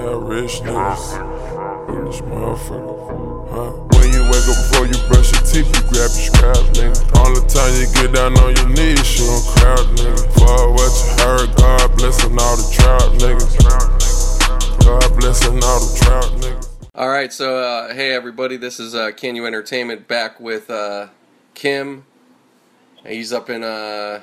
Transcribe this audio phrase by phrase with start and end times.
[0.00, 3.48] Millionaire rich niggas in this motherfucker.
[3.50, 3.70] Huh?
[3.98, 7.16] When you wake up before you brush your teeth, you grab your scrap, nigga.
[7.18, 10.22] All the time you get down on your knees, you don't crowd, nigga.
[10.34, 14.84] For what you heard, God blessing all the trout niggas.
[14.84, 16.68] God blessing all the trout niggas.
[16.94, 21.08] All right, so uh, hey everybody, this is uh, Can You Entertainment back with uh,
[21.54, 22.06] Kim.
[23.04, 24.20] He's up in uh,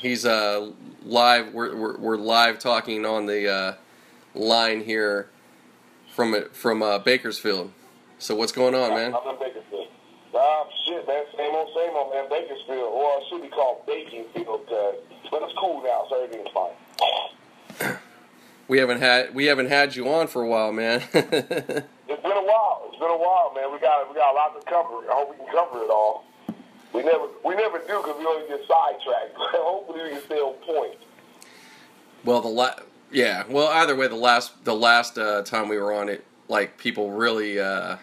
[0.00, 0.72] he's uh
[1.04, 1.52] live.
[1.52, 3.74] We're, we're we're live talking on the uh,
[4.34, 5.28] line here
[6.14, 7.72] from it from uh, Bakersfield.
[8.18, 9.14] So what's going on, man?
[9.14, 9.88] I'm in Bakersfield.
[10.32, 11.24] Nah, shit, man.
[11.36, 12.28] Same old, same old, man.
[12.28, 14.92] Bakersfield, or it should be called Bakersfield, uh,
[15.30, 17.98] but it's cool now, so everything's fine.
[18.66, 21.02] We haven't had we haven't had you on for a while, man.
[21.12, 22.82] It's been a while.
[22.88, 23.70] It's been a while, man.
[23.72, 24.94] We got we got a lot to cover.
[25.10, 26.24] I hope we can cover it all.
[26.94, 29.34] We never we never do because we always get sidetracked.
[29.36, 30.96] Hopefully, we can stay on point.
[32.24, 32.76] well, the la-
[33.14, 33.44] yeah.
[33.48, 37.10] Well, either way, the last the last uh, time we were on it, like people
[37.12, 37.58] really.
[37.58, 37.96] Uh,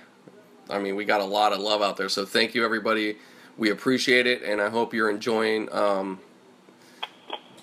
[0.70, 2.10] I mean, we got a lot of love out there.
[2.10, 3.18] So thank you, everybody.
[3.58, 5.72] We appreciate it, and I hope you're enjoying.
[5.74, 6.22] Um,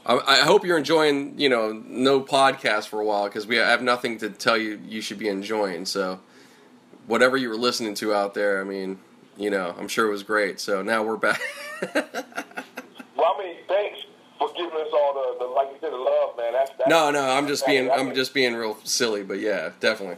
[0.05, 1.39] I, I hope you're enjoying.
[1.41, 4.81] You know, no podcast for a while because we have nothing to tell you.
[4.87, 5.87] You should be enjoying.
[5.87, 6.21] So
[7.07, 8.99] whatever you were listening to out there, I mean,
[9.39, 10.61] you know, I'm sure it was great.
[10.61, 11.41] So now we're back.
[13.19, 13.99] Well, I mean, thanks
[14.39, 16.53] for giving us all the, the like you said, the love, man.
[16.53, 17.91] That's, that's no, no, I'm just being.
[17.91, 20.17] I'm just being real silly, but yeah, definitely.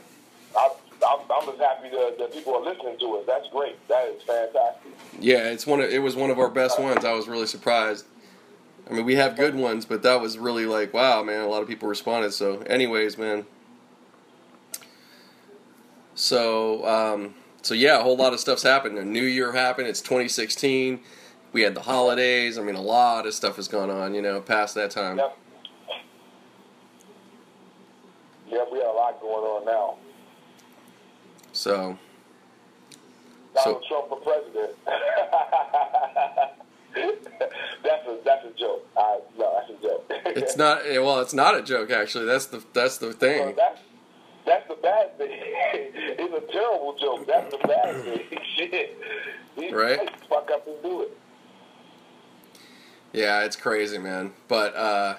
[0.57, 0.71] I,
[1.07, 3.25] I'm, I'm just happy that, that people are listening to us.
[3.27, 3.77] That's great.
[3.89, 4.93] That is fantastic.
[5.19, 5.81] Yeah, it's one.
[5.81, 7.05] Of, it was one of our best ones.
[7.05, 8.05] I was really surprised.
[8.89, 11.43] I mean, we have good ones, but that was really like, wow, man.
[11.43, 12.33] A lot of people responded.
[12.33, 13.47] So, anyways, man.
[16.15, 18.99] So, um, so yeah, a whole lot of stuff's happened.
[18.99, 19.89] A new year happened.
[19.89, 21.01] It's 2016.
[21.53, 22.59] We had the holidays.
[22.59, 24.15] I mean, a lot of stuff has gone on.
[24.15, 25.19] You know, past that time.
[25.19, 25.37] Yep.
[28.49, 29.97] Yeah, we got a lot going on now.
[31.53, 31.99] So,
[33.55, 34.77] Donald So- Trump for president.
[37.85, 38.87] that's a that's a joke.
[38.97, 40.05] I, no, that's a joke.
[40.11, 40.83] it's not.
[40.87, 41.91] eh, Well, it's not a joke.
[41.91, 43.55] Actually, that's the that's the Well, thing.
[43.57, 43.81] that's
[44.47, 45.31] that's the bad thing.
[45.41, 47.27] it's a terrible joke.
[47.27, 48.39] That's the bad thing.
[48.57, 48.99] Shit.
[49.57, 49.99] These Right.
[50.29, 51.17] Fuck up and do it.
[53.13, 54.33] Yeah, it's crazy, man.
[54.49, 55.17] But uh,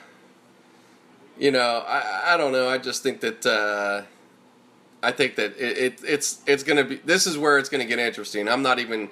[1.37, 2.69] you know, I I don't know.
[2.69, 4.03] I just think that uh,
[5.03, 6.95] I think that it, it it's it's gonna be.
[6.97, 8.47] This is where it's gonna get interesting.
[8.47, 9.09] I'm not even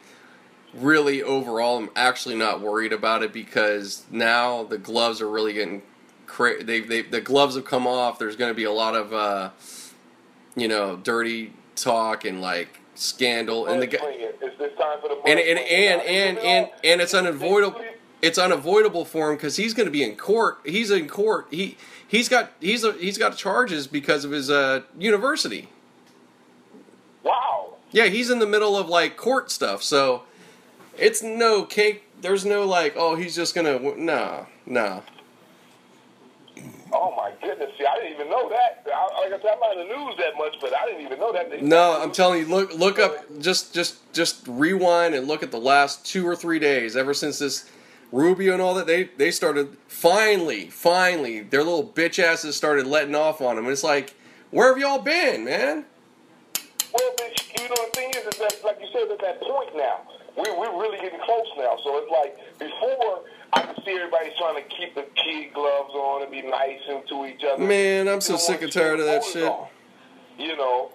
[0.73, 1.78] really overall.
[1.78, 5.81] I'm actually not worried about it because now the gloves are really getting.
[6.25, 8.19] Cra- they they the gloves have come off.
[8.19, 9.50] There's gonna be a lot of uh,
[10.56, 14.57] you know dirty talk and like scandal and the guy Mudslinging.
[14.59, 17.81] This time for the and and and and and, and it's unavoidable.
[18.22, 20.59] It's unavoidable for him because he's going to be in court.
[20.66, 21.47] He's in court.
[21.52, 25.69] He he's got he's a, he's got charges because of his uh, university.
[27.24, 27.75] Wow.
[27.91, 29.81] Yeah, he's in the middle of like court stuff.
[29.84, 30.24] So
[30.97, 32.03] it's no cake.
[32.22, 35.03] There's no like oh he's just gonna no no.
[36.91, 37.69] Oh my goodness!
[37.78, 38.84] See, I didn't even know that.
[38.91, 41.19] I, like I said, I'm not in the news that much, but I didn't even
[41.19, 41.51] know that.
[41.51, 45.51] They- No, I'm telling you, look look up just just just rewind and look at
[45.51, 47.69] the last two or three days ever since this
[48.11, 53.15] Rubio and all that they they started finally finally their little bitch asses started letting
[53.15, 53.65] off on him.
[53.65, 54.15] And it's like,
[54.51, 55.85] where have y'all been, man?
[56.91, 59.75] Well, bitch, you know the thing is, is that like you said, at that point
[59.75, 60.01] now,
[60.35, 61.77] we we're really getting close now.
[61.83, 63.21] So it's like before,
[63.53, 67.07] I could see everybody trying to keep the kid gloves on and be nice and
[67.09, 67.63] to each other.
[67.63, 69.43] Man, I'm so sick and tired of that shit.
[69.43, 69.67] on.
[70.37, 70.91] You know.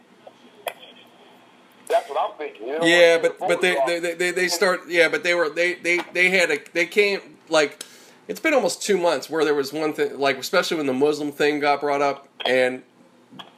[1.89, 2.69] That's what I'm thinking.
[2.69, 5.49] You know, Yeah, but but they, they they they they start yeah, but they were
[5.49, 7.85] they they they had a they came like
[8.27, 11.31] it's been almost two months where there was one thing like especially when the Muslim
[11.33, 12.83] thing got brought up and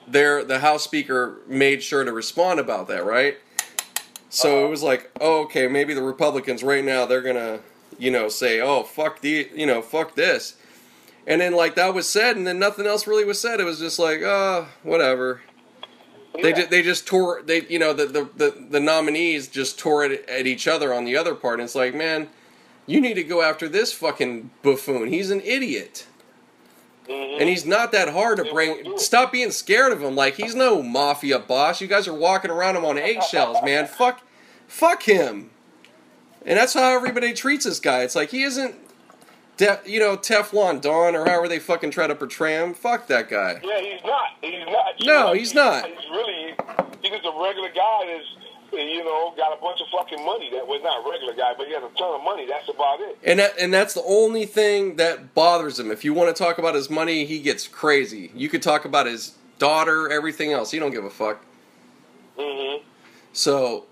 [0.07, 3.37] there the House Speaker made sure to respond about that right.
[4.29, 4.71] So it uh-huh.
[4.71, 7.61] was like, oh, okay, maybe the Republicans right now they're gonna,
[7.99, 10.57] you know, say, oh, fuck the, you know, fuck this,
[11.27, 13.61] and then like that was said, and then nothing else really was said.
[13.61, 15.41] It was just like, oh, whatever.
[16.43, 16.57] They Yeah.
[16.63, 20.29] ju- they just tore they you know the, the, the, the nominees just tore it
[20.29, 21.55] at each other on the other part.
[21.61, 22.29] And it's like, man,
[22.87, 25.09] you need to go after this fucking buffoon.
[25.09, 26.07] He's an idiot.
[27.09, 27.41] Mhm.
[27.41, 28.71] And he's not that hard to bring.
[28.75, 29.01] we'll do it.
[29.01, 30.17] Stop being scared of him.
[30.17, 31.81] Like he's no mafia boss.
[31.81, 33.87] You guys are walking around him on eggshells, man.
[33.99, 34.23] Fuck,
[34.67, 35.51] fuck him.
[36.45, 38.03] And that's how everybody treats this guy.
[38.03, 38.75] It's like he isn't,
[39.57, 42.73] de- you know, Teflon Don or however they fucking try to portray him.
[42.75, 43.61] Fuck that guy.
[43.65, 44.29] Yeah, he's not.
[44.41, 45.01] He's not.
[45.01, 45.87] You No, know, he's not.
[45.87, 46.55] He's really.
[47.03, 48.27] He's just a regular guy is,
[48.73, 50.51] you know, got a bunch of fucking money.
[50.51, 52.47] That was not a regular guy, but he has a ton of money.
[52.47, 53.19] That's about it.
[53.25, 55.91] And that, and that's the only thing that bothers him.
[55.91, 58.31] If you want to talk about his money, he gets crazy.
[58.35, 60.71] You could talk about his daughter, everything else.
[60.71, 61.45] He don't give a fuck.
[62.39, 62.83] Mm-hmm.
[63.33, 63.85] So,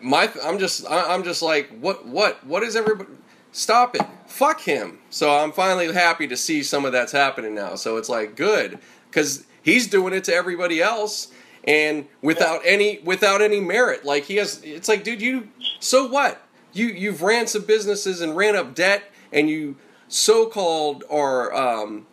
[0.00, 3.10] my I'm just I'm just like what what what is everybody?
[3.52, 4.02] Stop it!
[4.26, 4.98] Fuck him.
[5.10, 7.74] So I'm finally happy to see some of that's happening now.
[7.76, 8.78] So it's like good
[9.10, 11.32] because he's doing it to everybody else
[11.64, 14.04] and without any without any merit.
[14.04, 14.62] Like he has.
[14.62, 15.48] It's like, dude, you
[15.80, 16.42] so what?
[16.72, 19.76] You you've ran some businesses and ran up debt, and you
[20.08, 22.06] so called are um,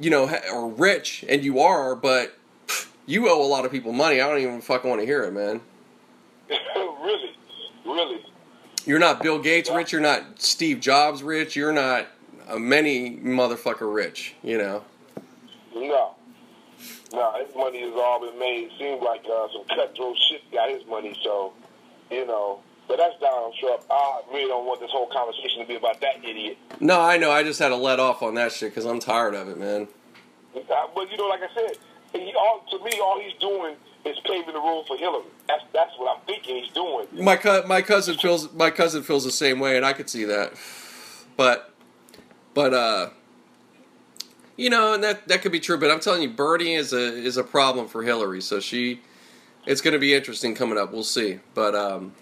[0.00, 2.36] you know are rich, and you are, but
[2.66, 4.20] pff, you owe a lot of people money.
[4.20, 5.60] I don't even fucking want to hear it, man.
[6.76, 7.36] really,
[7.84, 8.24] really.
[8.84, 9.92] You're not Bill Gates rich.
[9.92, 11.54] You're not Steve Jobs rich.
[11.54, 12.08] You're not
[12.48, 14.34] a many motherfucker rich.
[14.42, 14.84] You know.
[15.74, 16.14] No.
[17.12, 18.70] No, his money has all been made.
[18.78, 21.52] Seems like uh, some cutthroat shit got his money, so,
[22.10, 22.60] you know.
[22.88, 23.82] But that's Donald Trump.
[23.90, 26.58] I really don't want this whole conversation to be about that idiot.
[26.80, 27.30] No, I know.
[27.30, 29.88] I just had to let off on that shit because I'm tired of it, man.
[30.54, 30.60] Uh,
[30.94, 31.78] But, you know, like I said,
[32.12, 35.24] he, all, to me, all he's doing is paving the road for Hillary.
[35.48, 37.06] That's, that's what I'm thinking he's doing.
[37.12, 40.24] My co- my cousin feels my cousin feels the same way, and I could see
[40.24, 40.52] that.
[41.36, 41.72] But,
[42.52, 43.10] but uh,
[44.56, 45.78] you know, and that that could be true.
[45.78, 48.40] But I'm telling you, Bernie is a is a problem for Hillary.
[48.40, 49.00] So she,
[49.66, 50.92] it's going to be interesting coming up.
[50.92, 51.40] We'll see.
[51.54, 52.12] But um,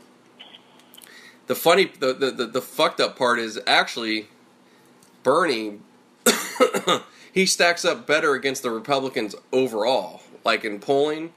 [1.46, 4.28] the funny, the the the, the fucked up part is actually
[5.22, 5.80] Bernie.
[7.32, 11.32] he stacks up better against the Republicans overall, like in polling.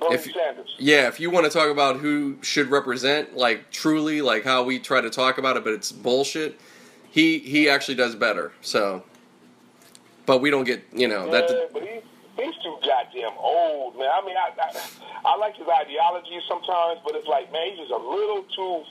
[0.00, 0.74] Bernie If- Sanders.
[0.78, 4.78] Yeah, if you want to talk about who should represent, like truly, like how we
[4.78, 6.60] try to talk about it, but it's bullshit.
[7.10, 8.52] He he actually does better.
[8.60, 9.04] So,
[10.26, 11.50] but we don't get you know that.
[11.50, 12.00] Yeah, but he,
[12.36, 14.08] he's too goddamn old, man.
[14.12, 14.72] I mean, I, I
[15.24, 18.84] I like his ideology sometimes, but it's like, man, he's just a little too.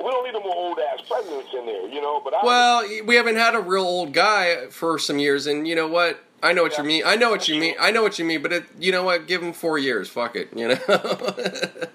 [0.00, 2.20] We don't need more old ass presidents in there, you know.
[2.22, 5.74] But I, Well, we haven't had a real old guy for some years, and you
[5.74, 6.22] know what?
[6.42, 7.02] I know what you mean.
[7.04, 7.74] I know what you mean.
[7.80, 8.42] I know what you mean.
[8.42, 9.26] But it, you know what?
[9.26, 10.08] Give him four years.
[10.08, 10.48] Fuck it.
[10.54, 10.76] You know.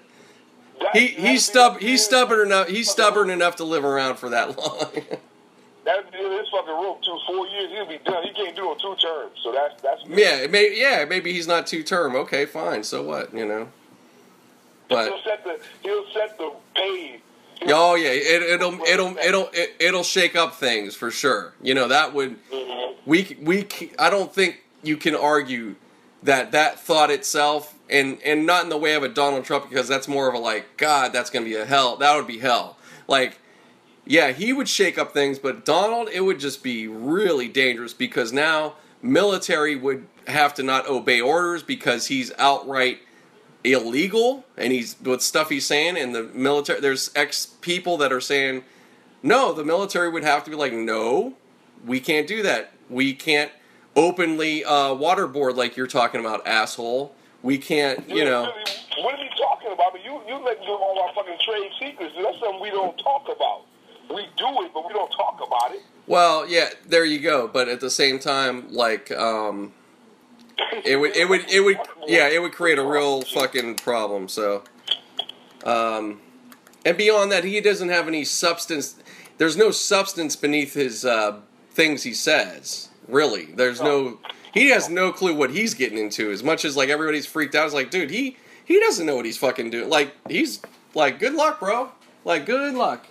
[0.92, 2.68] he he's stub he's stubborn enough.
[2.68, 5.18] He's stubborn enough to live around for that long.
[5.84, 7.18] That'd his fucking rope too.
[7.26, 8.22] Four years, he'll be done.
[8.24, 10.02] He can't do it two terms, so that's that's.
[10.08, 12.16] yeah, it may, yeah, maybe he's not two term.
[12.16, 12.82] Okay, fine.
[12.84, 13.34] So what?
[13.34, 13.68] You know.
[14.88, 16.52] But he'll set the he'll set the.
[16.76, 17.20] He'll-
[17.66, 21.54] Oh yeah, it, it'll it'll it'll it, it'll shake up things for sure.
[21.62, 22.94] You know that would Mhm.
[23.06, 23.66] we we
[23.98, 25.76] I don't think you can argue
[26.24, 29.88] that that thought itself and and not in the way of a Donald Trump because
[29.88, 32.76] that's more of a like God that's gonna be a hell that would be hell
[33.06, 33.38] like
[34.06, 38.32] yeah he would shake up things but Donald it would just be really dangerous because
[38.32, 43.00] now military would have to not obey orders because he's outright
[43.62, 48.20] illegal and he's with stuff he's saying and the military there's ex people that are
[48.20, 48.62] saying
[49.22, 51.34] no the military would have to be like no
[51.86, 53.50] we can't do that we can't
[53.96, 58.52] openly uh, waterboard like you're talking about asshole we can't you know
[59.04, 59.92] what are you talking about?
[60.04, 62.14] You you let go all our fucking trade secrets.
[62.16, 63.62] That's something we don't talk about.
[64.10, 65.82] We do it, but we don't talk about it.
[66.06, 69.72] well yeah there you go but at the same time like um
[70.84, 74.62] it would it would it would yeah it would create a real fucking problem so
[75.64, 76.20] um
[76.84, 78.96] and beyond that he doesn't have any substance
[79.38, 81.40] there's no substance beneath his uh
[81.70, 84.18] things he says really there's no
[84.52, 87.64] he has no clue what he's getting into as much as like everybody's freaked out
[87.64, 90.60] it's like dude he he doesn't know what he's fucking doing like he's
[90.94, 91.90] like good luck bro
[92.24, 93.06] like good luck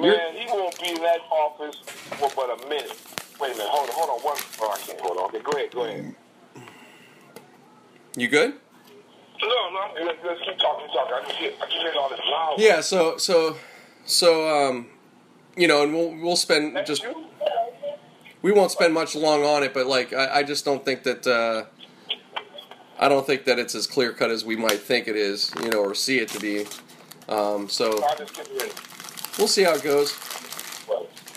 [0.00, 1.76] Man, he won't be in that office
[2.18, 2.98] for but a minute.
[3.40, 4.24] Wait a minute, hold on, hold on.
[4.24, 5.24] One, oh, I can't hold on.
[5.26, 6.14] Okay, go ahead, go ahead.
[8.16, 8.54] you good
[9.40, 10.16] No, no, I'm good.
[10.24, 11.14] Let's keep talking, talking.
[11.14, 12.54] I can hear, I can hear all this loud.
[12.58, 13.56] Yeah, so so
[14.04, 14.86] so um
[15.56, 17.26] you know, and we'll we'll spend That's just you?
[18.42, 21.26] we won't spend much long on it, but like I, I just don't think that
[21.26, 21.64] uh
[22.98, 25.70] I don't think that it's as clear cut as we might think it is, you
[25.70, 26.66] know, or see it to be.
[27.28, 28.02] Um, so
[29.38, 29.64] I'll just get ready.
[29.64, 30.18] we'll see how it goes.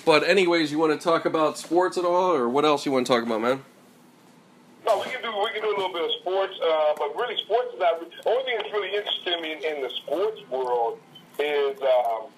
[0.05, 3.05] But anyways, you want to talk about sports at all, or what else you want
[3.07, 3.63] to talk about, man?
[4.85, 7.37] No, we can do we can do a little bit of sports, uh, but really
[7.43, 7.99] sports is not.
[7.99, 10.99] The only thing that's really interesting me in, in the sports world
[11.37, 12.31] is um,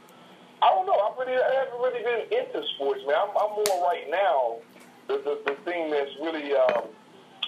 [0.61, 0.93] I don't know.
[0.93, 3.15] I really I haven't really been into sports, man.
[3.15, 4.57] I'm, I'm more right now.
[5.07, 6.85] The, the the thing that's really um,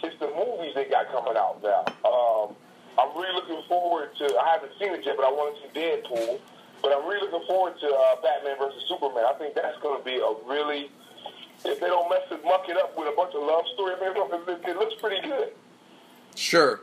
[0.03, 1.83] it's the movies they got coming out now.
[2.07, 2.55] Um,
[2.97, 4.37] I'm really looking forward to.
[4.37, 6.39] I haven't seen it yet, but I want to see Deadpool.
[6.83, 9.23] But I'm really looking forward to uh, Batman versus Superman.
[9.25, 10.91] I think that's going to be a really
[11.65, 14.69] if they don't mess it, muck it up with a bunch of love story, it,
[14.69, 15.53] it looks pretty good.
[16.35, 16.81] Sure.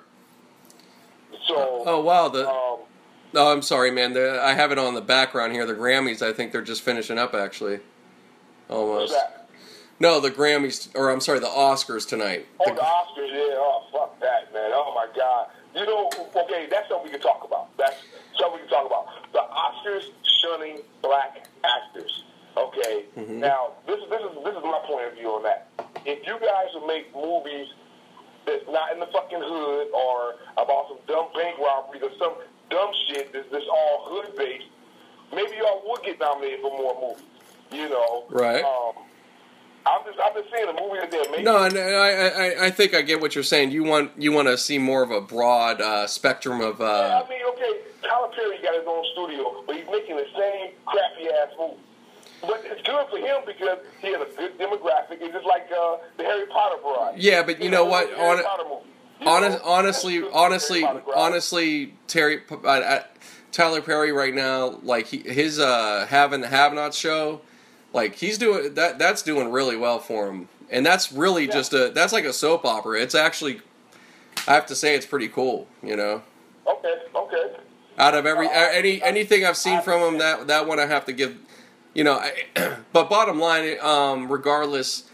[1.47, 2.80] So, Oh wow, the um,
[3.35, 4.12] oh I'm sorry, man.
[4.12, 5.66] The, I have it on the background here.
[5.66, 6.23] The Grammys.
[6.23, 7.80] I think they're just finishing up actually.
[8.69, 9.14] Almost.
[9.99, 12.47] No, the Grammys, or I'm sorry, the Oscars tonight.
[12.61, 13.54] Oh, The- the Oscars, yeah.
[13.59, 14.71] Oh, fuck that, man.
[14.73, 15.49] Oh my God.
[15.75, 17.76] You know, okay, that's something we can talk about.
[17.76, 17.97] That's
[18.38, 19.07] something we can talk about.
[19.33, 20.11] The Oscars
[20.43, 22.25] shunning black actors.
[22.57, 23.05] Okay.
[23.17, 23.41] Mm-hmm.
[23.41, 25.69] Now, this is this is this is my point of view on that.
[26.05, 27.69] If you guys would make movies
[28.47, 32.35] that's not in the fucking hood or about some dumb bank robbery or some
[32.71, 34.67] dumb shit that's, that's all hood based,
[35.33, 37.25] maybe y'all would get nominated for more movies.
[37.71, 38.25] You know.
[38.31, 38.65] Right.
[38.65, 39.05] Um,
[39.87, 41.45] I'm just I'm just saying the movie that they're making.
[41.45, 43.71] No, and I, I, I think I get what you're saying.
[43.71, 46.81] You want you want to see more of a broad uh, spectrum of.
[46.81, 50.26] Yeah, Uh, I mean, okay, Tyler Perry got his own studio, but he's making the
[50.37, 51.75] same crappy ass movie.
[52.42, 55.21] But it's good for him because he has a good demographic.
[55.21, 57.21] It's just like uh, the Harry Potter variety.
[57.21, 58.09] Yeah, but you know what?
[58.11, 58.85] the Harry Hon- Potter movie.
[59.26, 61.19] Honest, honestly, good for the honestly, Harry Potter crowd.
[61.33, 63.02] honestly, Terry, uh, uh,
[63.52, 67.42] Tyler Perry right now, like he, his uh, having the have not show,
[67.92, 68.99] like he's doing that.
[68.99, 71.52] That's doing really well for him, and that's really Yeah.
[71.52, 72.99] just a that's like a soap opera.
[73.02, 73.61] It's actually,
[74.49, 75.66] I have to say, it's pretty cool.
[75.83, 76.23] You know,
[76.66, 77.57] Okay, okay.
[78.00, 81.04] Out of every uh, any anything I've seen from him, that that one I have
[81.04, 81.37] to give.
[81.95, 85.04] You know, I, but bottom line, um, regardless.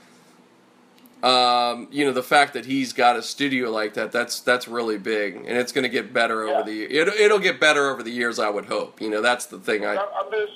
[1.22, 4.98] Um, you know the fact that he's got a studio like that that's that's really
[4.98, 8.10] big and it's going to get better over the it, it'll get better over the
[8.10, 10.52] years i would hope you know that's the thing i I'm, just,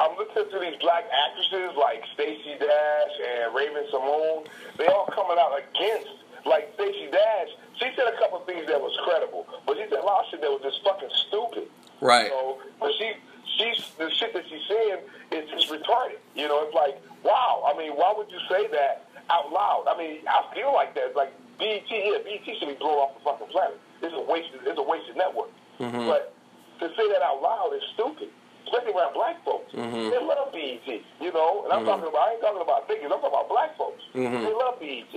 [0.00, 4.46] I'm listening to these black actresses like Stacey Dash and Raven-Symoné.
[4.76, 6.10] They all coming out against,
[6.44, 7.48] like Stacey Dash.
[7.78, 10.30] She said a couple of things that was credible, but she said a lot of
[10.30, 11.66] shit that was just fucking stupid.
[12.00, 13.12] right So, but she,
[13.58, 15.02] she's the shit that she's saying
[15.34, 16.22] is just retarded.
[16.38, 17.66] You know, it's like, wow.
[17.66, 19.90] I mean, why would you say that out loud?
[19.90, 21.10] I mean, I feel like that.
[21.10, 23.78] It's like BET, yeah, BET should be blown off the fucking planet.
[24.02, 25.50] It's a wasted, it's a wasted network.
[25.80, 26.06] Mm-hmm.
[26.06, 26.30] But
[26.78, 28.30] to say that out loud is stupid,
[28.70, 29.74] especially around black folks.
[29.74, 30.14] Mm-hmm.
[30.14, 31.66] They love BET, you know.
[31.66, 33.10] And I'm talking about, I ain't talking about niggas.
[33.10, 34.02] I'm talking about black folks.
[34.14, 34.46] Mm-hmm.
[34.46, 35.14] They love BET,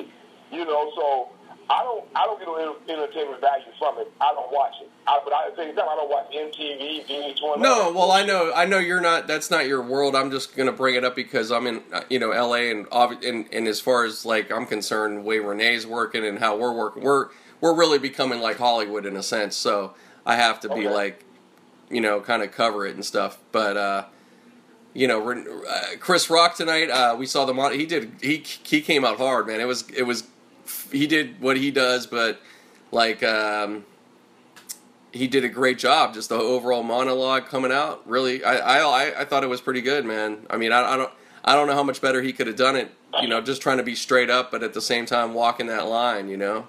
[0.50, 0.90] you know.
[0.98, 1.30] So.
[1.70, 2.06] I don't.
[2.16, 4.12] I don't get no entertainment value from it.
[4.22, 4.90] I don't watch it.
[5.08, 7.60] I, but at the same time, I don't watch MTV, VH1.
[7.60, 10.68] no well i know i know you're not that's not your world i'm just going
[10.68, 12.88] to bring it up because i'm in uh, you know la and,
[13.24, 16.74] and and as far as like i'm concerned the way renee's working and how we're
[16.74, 17.30] working we're
[17.62, 19.94] we're really becoming like hollywood in a sense so
[20.26, 21.24] i have to be like
[21.90, 24.06] you know kind of cover it and stuff but uh
[24.94, 26.90] you know, uh, Chris Rock tonight.
[26.90, 29.62] Uh, we saw the mon- he did he he came out hard, man.
[29.62, 30.24] It was it was
[30.92, 32.40] he did what he does, but
[32.92, 33.86] like um,
[35.12, 36.14] he did a great job.
[36.14, 40.06] Just the overall monologue coming out, really, I I I thought it was pretty good,
[40.06, 40.46] man.
[40.50, 41.12] I mean, I, I don't
[41.44, 42.92] I don't know how much better he could have done it.
[43.22, 45.88] You know, just trying to be straight up, but at the same time walking that
[45.88, 46.30] line.
[46.30, 46.68] You know.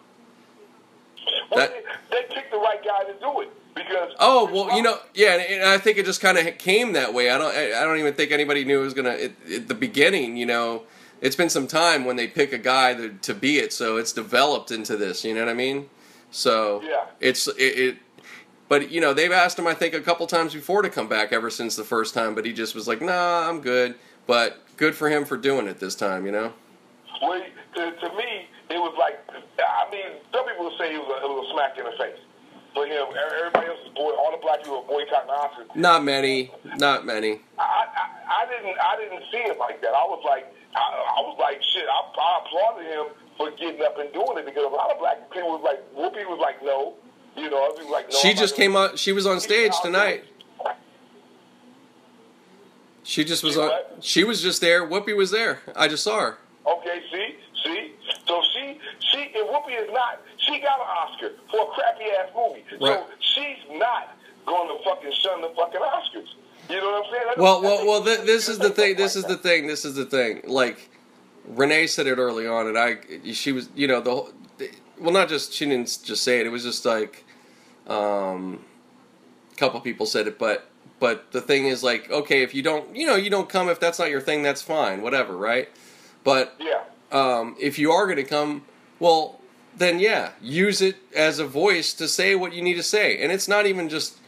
[1.50, 1.72] Well, that-
[2.10, 4.12] they, they picked the right guy to do it because.
[4.18, 7.12] Oh well, you know, yeah, and, and I think it just kind of came that
[7.12, 7.30] way.
[7.30, 9.10] I don't, I I don't even think anybody knew it was gonna.
[9.10, 10.84] At, at the beginning, you know,
[11.20, 14.12] it's been some time when they pick a guy to, to be it, so it's
[14.12, 15.24] developed into this.
[15.24, 15.88] You know what I mean?
[16.30, 17.04] So Yeah.
[17.20, 17.96] it's it, it.
[18.68, 21.32] But you know, they've asked him, I think, a couple times before to come back
[21.32, 23.94] ever since the first time, but he just was like, "Nah, I'm good."
[24.26, 26.26] But good for him for doing it this time.
[26.26, 26.52] You know?
[27.22, 27.40] Well,
[27.76, 29.18] to, to me, it was like,
[29.58, 31.96] I mean, some people would say it was a, it was a smack in the
[31.96, 32.20] face.
[32.74, 35.74] For him, everybody else is boy, all the black people were boycotting Oscars.
[35.74, 37.40] Not many, not many.
[37.58, 39.88] I, I, I didn't, I didn't see it like that.
[39.96, 41.84] I was like, I, I was like, shit.
[41.86, 43.06] I, I applauded him
[43.36, 46.26] for getting up and doing it because a lot of black people was like, Whoopi
[46.28, 46.94] was like, no,
[47.36, 48.18] you know, people was like, no.
[48.18, 48.98] She I'm just came out.
[48.98, 50.24] She was on stage tonight.
[53.02, 53.68] She just was She on.
[53.68, 53.96] what?
[54.00, 54.86] She was just there.
[54.86, 55.60] Whoopi was there.
[55.74, 56.38] I just saw her.
[56.66, 57.92] Okay, see, see.
[58.26, 58.78] So she,
[59.10, 60.20] she, and Whoopi is not.
[60.36, 62.64] She got an Oscar for a crappy ass movie.
[62.72, 63.00] Right.
[63.00, 66.28] So she's not going to fucking shun the fucking Oscars.
[66.68, 67.24] You know what I'm saying?
[67.38, 68.04] Well, well, well.
[68.04, 68.96] Th- this is the thing.
[68.96, 69.66] This is the thing.
[69.66, 70.42] This is the thing.
[70.46, 70.90] Like
[71.46, 72.98] Renee said it early on, and I.
[73.32, 73.68] She was.
[73.74, 74.10] You know the.
[74.10, 74.30] whole
[74.98, 76.46] Well, not just she didn't just say it.
[76.46, 77.24] It was just like,
[77.86, 78.64] um,
[79.52, 80.68] a couple people said it, but
[81.00, 83.78] but the thing is like, okay, if you don't, you know, you don't come if
[83.78, 85.68] that's not your thing, that's fine, whatever, right?
[86.24, 86.82] But Yeah.
[87.12, 88.64] um, if you are going to come,
[88.98, 89.40] well,
[89.76, 93.22] then yeah, use it as a voice to say what you need to say.
[93.22, 94.18] And it's not even just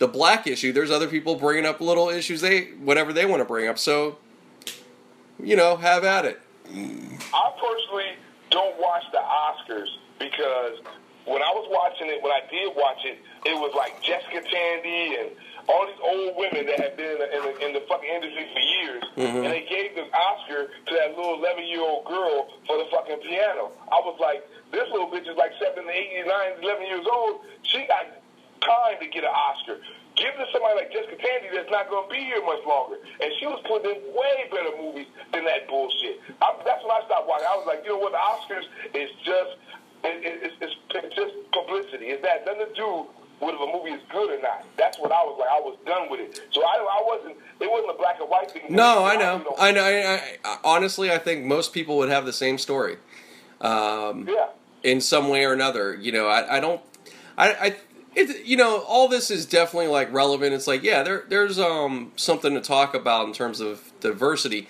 [0.00, 0.72] the black issue.
[0.72, 3.78] There's other people bringing up little issues they whatever they want to bring up.
[3.78, 4.18] So,
[5.38, 6.40] you know, have at it.
[6.66, 8.16] I personally
[8.50, 9.88] don't watch the Oscars
[10.18, 10.80] because
[11.26, 15.20] when I was watching it, when I did watch it, it was like Jessica Tandy
[15.20, 15.30] and
[15.68, 18.48] all these old women that had been in the, in the, in the fucking industry
[18.56, 19.44] for years, mm-hmm.
[19.44, 23.20] and they gave the Oscar to that little 11 year old girl for the fucking
[23.20, 23.70] piano.
[23.92, 27.44] I was like, this little bitch is like 7, 8, 9, 11 years old.
[27.62, 28.08] She got
[28.60, 29.78] time to get an Oscar.
[30.16, 32.96] Give it to somebody like Jessica Tandy that's not going to be here much longer.
[33.22, 36.20] And she was putting in way better movies than that bullshit.
[36.42, 37.46] I, that's when I stopped watching.
[37.48, 38.12] I was like, you know what?
[38.12, 39.52] The Oscars is just
[40.04, 42.12] it, it, it's, it's, it's just publicity.
[42.12, 43.06] It's that nothing to do
[43.40, 44.64] with if a movie is good or not.
[44.76, 45.48] That's what I was like.
[45.48, 46.40] I was done with it.
[46.52, 47.36] So I, I wasn't.
[47.60, 48.62] It wasn't a black and white thing.
[48.68, 49.44] No, I know.
[49.58, 49.84] I know.
[49.84, 52.96] I, I, honestly, I think most people would have the same story.
[53.60, 54.48] Um, Yeah.
[54.82, 55.94] in some way or another.
[55.94, 56.80] You know, I, I don't,
[57.36, 57.76] I, I,
[58.14, 60.52] it, you know, all this is definitely like relevant.
[60.52, 64.68] It's like, yeah, there, there's um something to talk about in terms of diversity.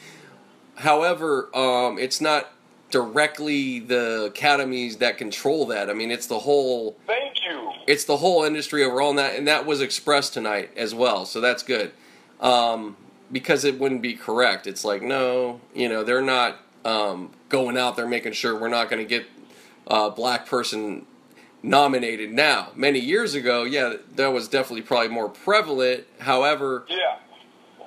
[0.76, 2.52] However, um, it's not
[2.90, 5.88] directly the academies that control that.
[5.90, 7.70] I mean, it's the whole, Thank you.
[7.86, 11.24] it's the whole industry overall, and that and that was expressed tonight as well.
[11.26, 11.92] So that's good.
[12.40, 12.96] Um,
[13.30, 14.66] because it wouldn't be correct.
[14.66, 18.90] It's like no, you know, they're not um, going out there making sure we're not
[18.90, 19.26] going to get
[19.86, 21.06] a black person
[21.62, 22.68] nominated now.
[22.74, 26.04] Many years ago, yeah, that was definitely probably more prevalent.
[26.20, 27.16] However, Yeah.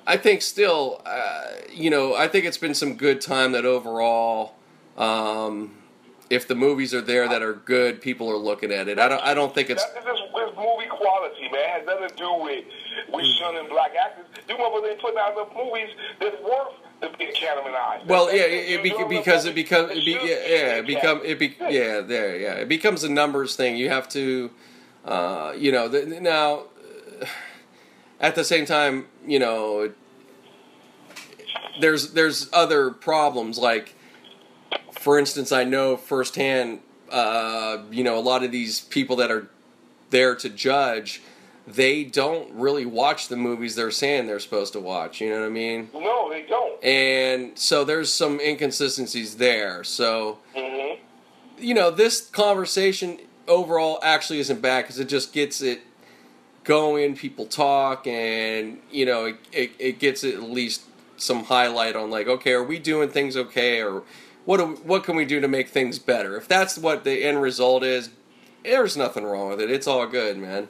[0.06, 4.54] I think still, uh, you know, I think it's been some good time that overall,
[4.98, 5.78] um,
[6.28, 8.98] if the movies are there that are good, people are looking at it.
[8.98, 9.22] I don't.
[9.22, 9.84] I don't think it's.
[9.84, 10.20] That, this is
[10.56, 11.60] movie quality, man.
[11.60, 12.64] It has nothing to do with
[13.12, 14.26] with shunning black actors.
[14.46, 15.90] Do you motherfuckers ain't putting out enough movies
[16.20, 16.74] that's worth
[17.18, 18.02] the Academy eyes.
[18.06, 18.52] Well, yeah, it.
[18.52, 21.56] it, You it be, because it becomes it be, yeah, yeah, it become it be,
[21.60, 21.68] Yeah.
[21.70, 23.76] yeah, there, yeah, it becomes a numbers thing.
[23.76, 24.50] You have to,
[25.04, 26.64] uh, you know, the, now.
[27.20, 27.26] uh,
[28.20, 29.92] At the same time, you know,
[31.80, 33.94] there's there's other problems like,
[34.92, 36.80] for instance, I know firsthand,
[37.10, 39.48] uh, you know, a lot of these people that are
[40.10, 41.20] there to judge,
[41.66, 45.20] they don't really watch the movies they're saying they're supposed to watch.
[45.20, 45.88] You know what I mean?
[45.94, 46.82] No, they don't.
[46.84, 49.82] and so there's some inconsistencies there.
[49.84, 50.94] So hmm
[51.56, 55.82] you know, this conversation overall actually isn't bad because it just gets it
[56.64, 57.14] going.
[57.16, 60.82] People talk, and you know, it, it, it gets at least
[61.16, 64.02] some highlight on like, okay, are we doing things okay, or
[64.44, 66.36] what do, what can we do to make things better?
[66.36, 68.10] If that's what the end result is,
[68.64, 69.70] there's nothing wrong with it.
[69.70, 70.66] It's all good, man.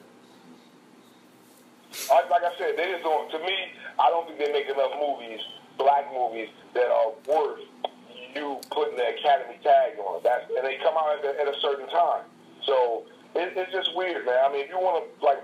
[2.11, 3.31] Like, like I said, they just don't.
[3.31, 3.55] To me,
[3.99, 5.41] I don't think they make enough movies,
[5.79, 7.61] black movies, that are worth
[8.35, 10.23] you putting the Academy tag on.
[10.23, 12.25] That and they come out at, the, at a certain time.
[12.67, 13.05] So
[13.35, 14.39] it, it's just weird, man.
[14.45, 15.39] I mean, if you want to like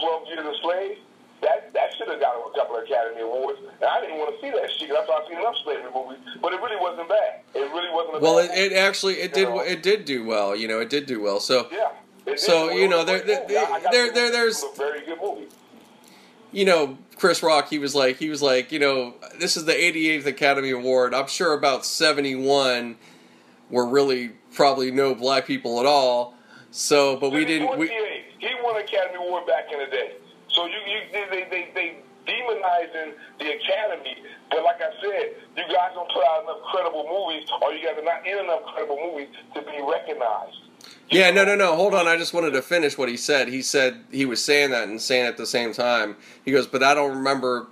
[0.00, 0.98] Twelve Years a Slave,
[1.42, 3.58] that that should have got a couple of Academy Awards.
[3.64, 4.88] And I didn't want to see that shit.
[4.90, 7.40] 'cause I thought I'd seen enough slavery movies, but it really wasn't bad.
[7.54, 8.16] It really wasn't.
[8.16, 9.60] A Well, it, it actually it did know?
[9.60, 10.54] it did do well.
[10.54, 11.40] You know, it did do well.
[11.40, 11.90] So Yeah.
[12.36, 13.58] So, you know, It was a there- there-.
[13.66, 15.46] I- I there- give there- it there's- a very good movie.
[16.56, 19.74] You know, Chris Rock, he was like, he was like, you know, this is the
[19.74, 21.12] 88th Academy Award.
[21.12, 22.96] I'm sure about 71
[23.68, 26.32] were really probably no black people at all.
[26.70, 27.78] So, but we didn't.
[27.78, 28.24] We, 28.
[28.38, 30.14] He won Academy Award back in the day.
[30.48, 34.16] So you, you they, they, they demonizing the Academy,
[34.50, 37.98] but like I said, you guys don't put out enough credible movies, or you guys
[37.98, 40.56] are not in enough credible movies to be recognized.
[41.10, 41.76] Yeah, no, no, no.
[41.76, 42.06] Hold on.
[42.06, 43.48] I just wanted to finish what he said.
[43.48, 46.16] He said he was saying that and saying it at the same time.
[46.44, 47.66] He goes, but I don't remember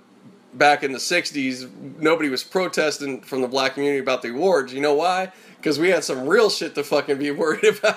[0.53, 4.73] back in the 60s, nobody was protesting from the black community about the awards.
[4.73, 5.31] You know why?
[5.57, 7.91] Because we had some real shit to fucking be worried about.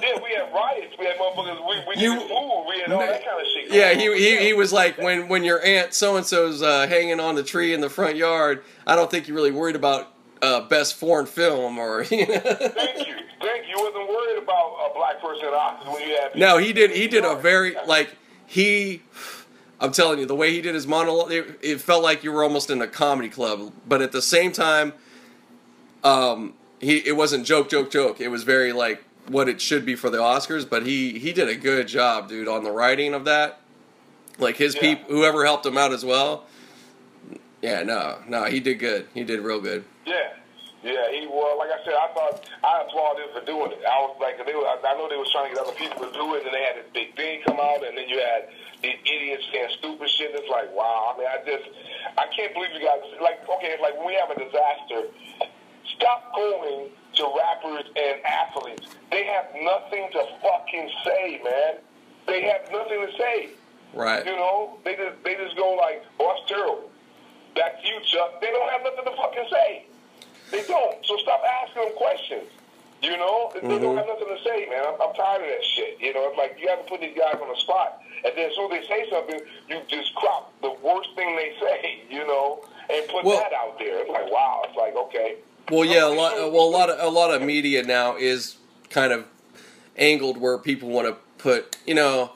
[0.00, 3.24] Yeah, we had riots, we had motherfuckers, we, we You- food, we had all that
[3.24, 3.72] kind of shit.
[3.72, 7.18] Yeah, he, he, he was like when when your aunt so and so's uh, hanging
[7.20, 8.62] on the tree in the front yard.
[8.86, 10.08] I don't think you're really worried about
[10.42, 12.38] uh, best foreign film or you know.
[12.38, 13.74] Thank you, thank you.
[13.76, 16.34] Wasn't worried about a black person in office when you had.
[16.36, 18.14] no, he did he did a very like
[18.46, 19.02] he.
[19.82, 22.42] I'm telling you, the way he did his monologue, it, it felt like you were
[22.42, 23.72] almost in a comedy club.
[23.88, 24.92] But at the same time,
[26.04, 28.20] um, he it wasn't joke, joke, joke.
[28.20, 30.68] It was very like what it should be for the Oscars.
[30.68, 33.60] But he he did a good job, dude, on the writing of that.
[34.38, 34.80] Like his Yeah.
[34.80, 36.44] people, whoever helped him out as well.
[37.62, 39.06] Yeah, no, no, he did good.
[39.12, 39.84] He did real good.
[40.10, 40.34] Yeah,
[40.82, 41.06] yeah.
[41.14, 43.82] He well, like I said, I thought I applaud him for doing it.
[43.86, 46.10] I was like, they were, I know they was trying to get other people to
[46.10, 48.50] do it, and they had this big thing come out, and then you had
[48.82, 50.34] these idiots saying stupid shit.
[50.34, 51.14] It's like, wow.
[51.14, 51.70] I mean, I just,
[52.18, 53.06] I can't believe you guys.
[53.22, 55.14] Like, okay, like when we have a disaster,
[55.94, 58.90] stop going to rappers and athletes.
[59.14, 61.86] They have nothing to fucking say, man.
[62.26, 63.50] They have nothing to say.
[63.94, 64.24] Right.
[64.24, 66.90] You know, they just they just go like, "Oh, that's terrible."
[67.56, 68.40] Back to you, Chuck.
[68.40, 69.86] They don't have nothing to fucking say.
[70.50, 71.04] They don't.
[71.06, 72.48] So stop asking them questions.
[73.02, 73.96] You know, they don't mm-hmm.
[73.96, 74.84] have nothing to say, man.
[74.86, 75.96] I'm, I'm tired of that shit.
[76.00, 78.50] You know, it's like you have to put these guys on the spot, and then
[78.50, 82.02] as soon as they say something, you just crop the worst thing they say.
[82.10, 84.00] You know, and put Well- that out there.
[84.00, 84.62] It's like, wow.
[84.66, 85.36] It's like, okay.
[85.70, 86.34] Well, yeah, a lot.
[86.52, 88.56] Well, a lot of a lot of media now is
[88.90, 89.24] kind of
[89.96, 91.76] angled where people want to put.
[91.86, 92.32] You know,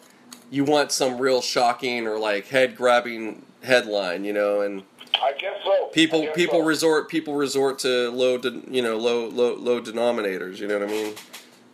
[0.50, 4.84] you want some real shocking or like head grabbing headline, you know, and
[5.22, 5.86] I guess so.
[5.92, 6.66] People guess people so.
[6.66, 10.88] resort people resort to low de, you know low low low denominators, you know what
[10.88, 11.14] I mean?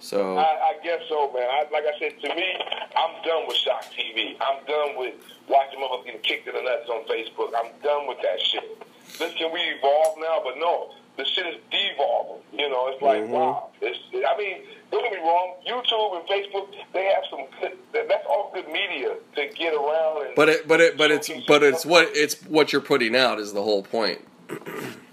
[0.00, 1.46] So I, I guess so, man.
[1.48, 2.56] I, like I said, to me,
[2.96, 4.34] I'm done with shock TV.
[4.40, 5.14] I'm done with
[5.48, 7.52] watching motherfuckers getting kicked in the nuts on Facebook.
[7.56, 8.80] I'm done with that shit.
[9.18, 10.40] This can we evolve now?
[10.42, 12.42] But no, the shit is devolving.
[12.52, 13.28] You know, it's like Mhm.
[13.28, 13.68] wow.
[13.82, 15.54] It's, I mean, don't get me wrong.
[15.66, 17.76] YouTube and Facebook, they have some good.
[17.92, 20.26] That's all good media to get around.
[20.26, 23.38] And but it but it but it's but it's what it's what you're putting out
[23.38, 24.20] is the whole point.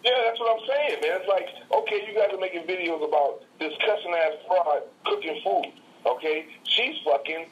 [0.07, 1.19] Yeah, that's what I'm saying, man.
[1.19, 1.49] It's like,
[1.81, 5.65] okay, you guys are making videos about this cussing ass fraud cooking food.
[6.05, 7.45] Okay, she's fucking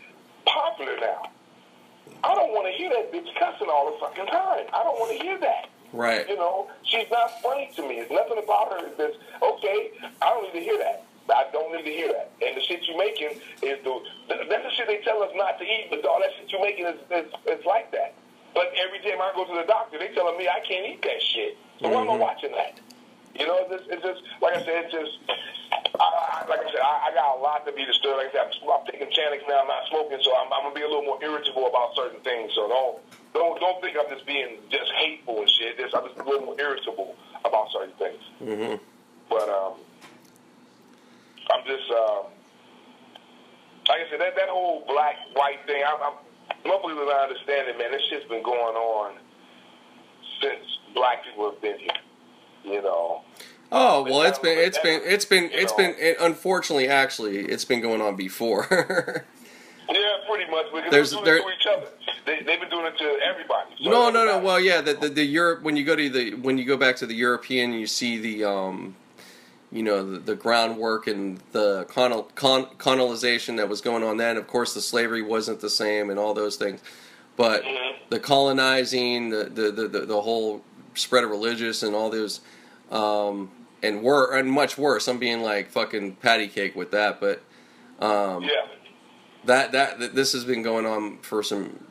[0.45, 1.23] popular now.
[2.23, 4.67] I don't want to hear that bitch cussing all the fucking time.
[4.71, 5.67] I don't want to hear that.
[5.95, 6.27] Right.
[6.27, 8.03] You know, she's not funny to me.
[8.03, 9.79] There's nothing about her that's okay.
[10.21, 11.07] I don't need to hear that.
[11.31, 12.35] I don't need to hear that.
[12.43, 13.93] And the shit you making is the
[14.29, 16.85] that's the shit they tell us not to eat, but all that shit you making
[16.85, 18.13] is, is, is like that.
[18.53, 21.21] But every time I go to the doctor, they telling me I can't eat that
[21.33, 21.57] shit.
[21.81, 22.27] So why am I Mhm.
[22.27, 22.77] watching that?
[23.35, 25.13] You know, it's just, it's just like I said, it's just
[25.95, 28.19] I, I, like I said, I, I got a lot to be disturbed.
[28.19, 29.63] Like I said, I'm, I'm taking Chantix now.
[29.63, 32.51] I'm not smoking, so I'm, I'm gonna be a little more irritable about certain things.
[32.55, 32.99] So don't
[33.35, 35.77] don't don't think I'm just being just hateful and shit.
[35.77, 38.23] Just, I'm just a little more irritable about certain things.
[38.39, 38.75] hmm
[39.29, 39.73] But um,
[41.51, 42.31] I'm just um,
[43.87, 45.83] like I said, that that whole black white thing.
[45.85, 46.13] I'm, I'm
[46.65, 47.91] motherfuckers are not understanding, man.
[47.91, 49.15] This shit's been going on
[50.41, 52.01] since black people have been here.
[52.63, 53.21] You know.
[53.71, 57.81] Oh well, it's been it's been it's been it's been it, unfortunately actually it's been
[57.81, 59.25] going on before.
[59.89, 60.65] Yeah, pretty much.
[60.73, 61.87] Because There's- they've there- been doing it to each other.
[62.25, 63.69] They, they've been doing it to everybody.
[63.83, 64.39] So no, no, no.
[64.39, 66.95] Well, yeah, the the, the Europe when you go to the when you go back
[66.97, 68.95] to the European, you see the um,
[69.71, 74.37] you know, the, the groundwork and the colonel, con, colonization that was going on then.
[74.37, 76.81] Of course, the slavery wasn't the same and all those things,
[77.35, 77.93] but Mhm.
[78.09, 80.63] the colonizing, the the, the, the whole
[80.95, 82.39] spread of religious and all those,
[82.91, 83.51] um,
[83.83, 85.07] and wor and much worse.
[85.07, 87.41] I'm being like fucking patty cake with that, but
[87.99, 88.49] um, Yeah.
[89.45, 91.85] That, that that this has been going on for some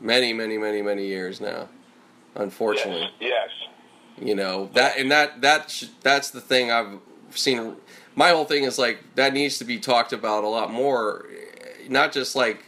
[0.00, 1.68] many many many many years now
[2.34, 3.10] unfortunately.
[3.20, 3.50] Yes.
[4.18, 6.98] you know that and that that sh- that's the thing i've
[7.30, 7.76] seen.
[8.14, 11.26] My whole thing is like that needs to be talked about a lot more
[11.88, 12.64] not just like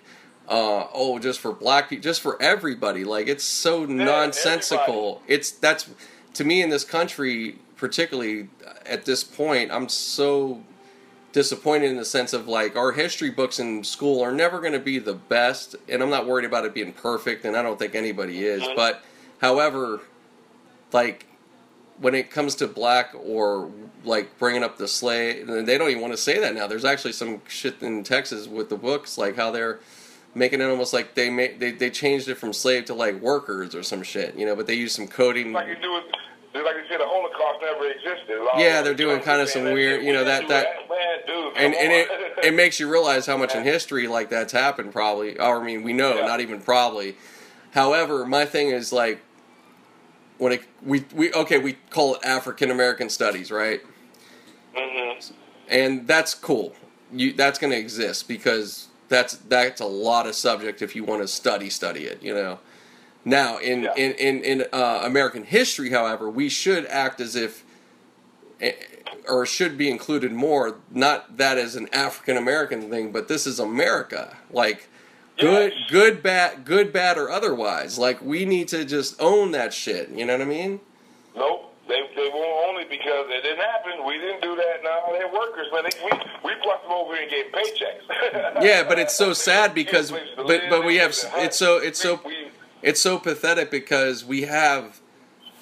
[0.48, 3.05] uh, oh just for black people just for everybody.
[3.05, 5.22] Like it's so nonsensical.
[5.27, 5.88] It's that's
[6.35, 8.48] to me in this country particularly
[8.87, 10.62] at this point i'm so
[11.32, 14.78] disappointed in the sense of like our history books in school are never going to
[14.78, 17.94] be the best and i'm not worried about it being perfect and i don't think
[17.94, 19.02] anybody is but
[19.40, 20.00] however
[20.92, 21.26] like
[21.98, 23.70] when it comes to black or
[24.04, 27.12] like bringing up the slave they don't even want to say that now there's actually
[27.12, 29.80] some shit in texas with the books like how they're
[30.34, 33.74] making it almost like they made they, they changed it from slave to like workers
[33.74, 36.00] or some shit you know but they use some coding Like you do.
[36.54, 38.38] Like you said, the Holocaust never existed.
[38.58, 40.66] Yeah, they're doing kinda some weird- you know, that- that-
[41.56, 42.08] and and it
[42.44, 45.82] it makes you realize how much in history like that's happened probably or I mean
[45.82, 46.26] we know Yeah.
[46.26, 47.16] not even probably.
[47.72, 49.20] However my thing is like
[50.38, 53.80] when it we we okay we call it African American studies right?
[54.76, 55.34] Mm-hmm.
[55.68, 56.74] and that's cool.
[57.12, 61.20] You that's going to exist because that's that's a lot of subject if you want
[61.22, 62.58] to study study it you know
[63.24, 63.94] now in Yeah.
[63.96, 67.64] in in, in uh, American history however we should act as if
[68.61, 68.72] eh,
[69.28, 73.58] or should be included more not that as an African American thing but this is
[73.61, 74.88] America like
[75.38, 75.90] good Yes.
[75.90, 80.24] good bad good bad or otherwise like we need to just own that shit you
[80.24, 80.80] know what I mean
[81.37, 81.68] Nope.
[81.88, 84.06] They, they won't own it because it didn't happen.
[84.06, 84.85] We didn't do that.
[84.85, 85.82] Now they're workers, man.
[85.82, 86.11] They, we
[86.44, 88.62] we plucked them over and gave paychecks.
[88.62, 91.24] Yeah, but it's so sad because- Give them places to but- but we have places
[91.24, 91.44] s- to hunt.
[91.46, 92.20] it's so- it's so-
[92.82, 95.00] it's so pathetic because we have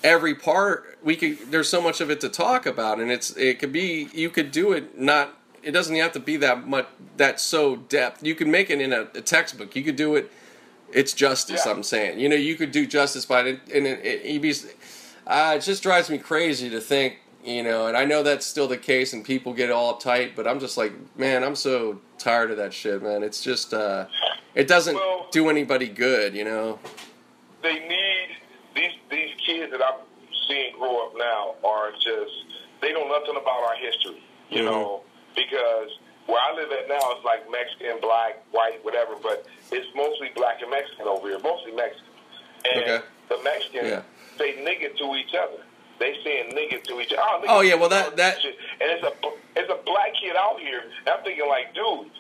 [0.03, 3.59] every part we could there's so much of it to talk about and it's it
[3.59, 6.87] could be you could do it not it doesn't have to be that much
[7.19, 8.23] that so depth.
[8.25, 9.77] You can make it in a, a textbook.
[9.77, 10.31] You could do it
[10.93, 11.73] it's justice Yeah.
[11.73, 12.19] i'm saying.
[12.19, 14.57] You know you could do justice by it and it, it, you'd
[15.27, 18.67] uh, it just drives me crazy to think you know and i know that's still
[18.69, 22.51] the case and people get all uptight but i'm just like man i'm so tired
[22.51, 23.23] of that shit man.
[23.23, 24.07] It's just uh
[24.55, 26.79] it doesn't Well- do anybody good you know
[27.63, 28.29] they need
[28.75, 30.01] these these kids that I'm
[30.49, 32.33] seeing grow up now are just
[32.81, 34.67] they don't know nothing about our history, you Mhm.
[34.67, 35.03] know,
[35.37, 35.91] because
[36.27, 40.63] where I live at now is like Mexican, black, white, whatever, but it's mostly black
[40.63, 42.07] and Mexican over here, mostly Mexican.
[42.73, 43.01] And Okay.
[43.29, 44.03] the Mexicans Yeah.
[44.39, 45.65] say nigga to each other.
[45.99, 47.47] They saying nigga to each other.
[47.49, 49.13] Oh, Oh, yeah, well, that- that- and it's a
[49.57, 50.81] it's a black kid out here.
[51.05, 52.11] And I'm thinking like, dude,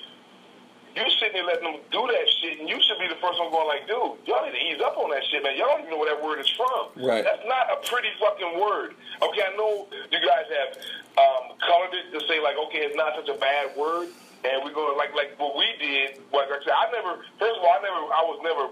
[0.97, 3.51] you sitting there letting them do that shit, and you should be the first one
[3.55, 5.55] going like, dude, y'all need to ease up on that shit, man.
[5.55, 6.91] Y'all don't even know where that word is from.
[6.99, 7.23] Right.
[7.23, 8.99] That's not a pretty fucking word.
[9.23, 10.71] Okay, I know you guys have
[11.15, 14.11] um, colored it to say like, okay, it's not such a bad word,
[14.43, 16.19] and we're going to like like what we did.
[16.35, 17.23] Like I said, I never.
[17.39, 18.01] First of all, I never.
[18.11, 18.65] I was never.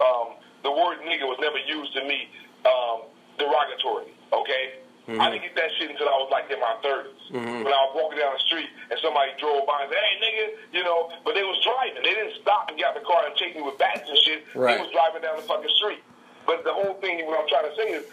[0.00, 0.28] Um,
[0.64, 2.28] the word nigga was never used to me
[2.64, 3.04] um,
[3.36, 4.12] derogatory.
[4.32, 4.85] Okay.
[5.06, 5.20] Mm-hmm.
[5.22, 7.30] I didn't get that shit until I was like in my 30s.
[7.30, 10.44] When I was walking down the street and somebody drove by and said, hey, nigga,
[10.74, 12.02] you know, but they was driving.
[12.02, 14.42] They didn't stop and get out the car and chase me with bats and shit.
[14.54, 14.74] Right.
[14.74, 16.02] They was driving down the fucking street.
[16.46, 18.04] But the whole thing, what I'm trying to say is,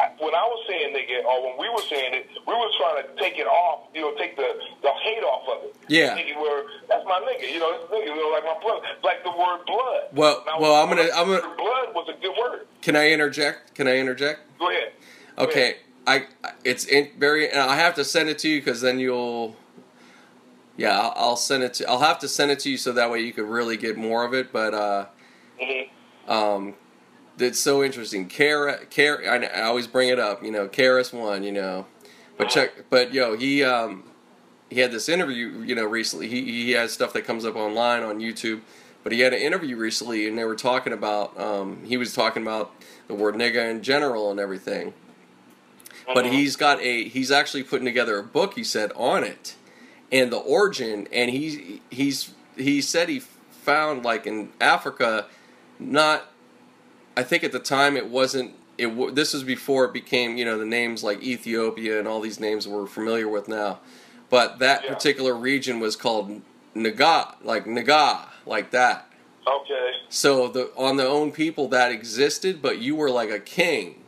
[0.00, 3.00] I- when I was saying nigga, or when we were saying it, we were trying
[3.00, 5.76] to take it off, you know, take the, the hate off of it.
[5.88, 6.16] Yeah.
[6.18, 9.22] Nigga, where, that's my nigga, you know, this nigga, you know, like my blood, Like
[9.24, 10.02] the word blood.
[10.12, 12.66] Well- Now, well, I'm gonna- I'm gonna- Blood was a good word.
[12.82, 13.74] Can I interject?
[13.74, 14.40] Can I interject?
[14.58, 14.92] Go ahead.
[15.36, 16.26] Go Okay, I
[16.64, 17.50] it's in, very.
[17.50, 19.56] And I have to send it to you because then you'll.
[20.76, 21.88] Yeah, I'll, I'll send it to.
[21.88, 24.24] I'll have to send it to you so that way you could really get more
[24.24, 24.52] of it.
[24.52, 25.06] But uh,
[25.60, 25.86] ahead.
[26.26, 26.74] um,
[27.38, 28.26] it's so interesting.
[28.26, 30.42] Kara, Kara, I, I always bring it up.
[30.42, 31.42] You know, KRS-One.
[31.42, 31.86] You know,
[32.36, 32.90] but check.
[32.90, 34.04] But yo, he um,
[34.68, 35.62] he had this interview.
[35.62, 36.28] You know, recently.
[36.28, 38.60] He he has stuff that comes up online on YouTube.
[39.04, 41.38] But he had an interview recently, and they were talking about.
[41.38, 42.72] Um, he was talking about
[43.06, 44.94] the word nigga in general and everything.
[46.06, 46.32] But Mhm.
[46.32, 47.04] he's got a.
[47.08, 48.54] He's actually putting together a book.
[48.54, 49.54] He said on it,
[50.12, 51.08] and the origin.
[51.12, 55.26] And he he's he said he found like in Africa,
[55.78, 56.30] not.
[57.16, 58.52] I think at the time it wasn't.
[58.76, 62.40] It this was before it became you know the names like Ethiopia and all these
[62.40, 63.78] names we're familiar with now,
[64.30, 64.92] but that Yeah.
[64.94, 66.42] particular region was called
[66.74, 69.06] Naga, like Naga, like that.
[69.46, 69.92] Okay.
[70.08, 74.03] So the on the own people that existed, but you were like a king.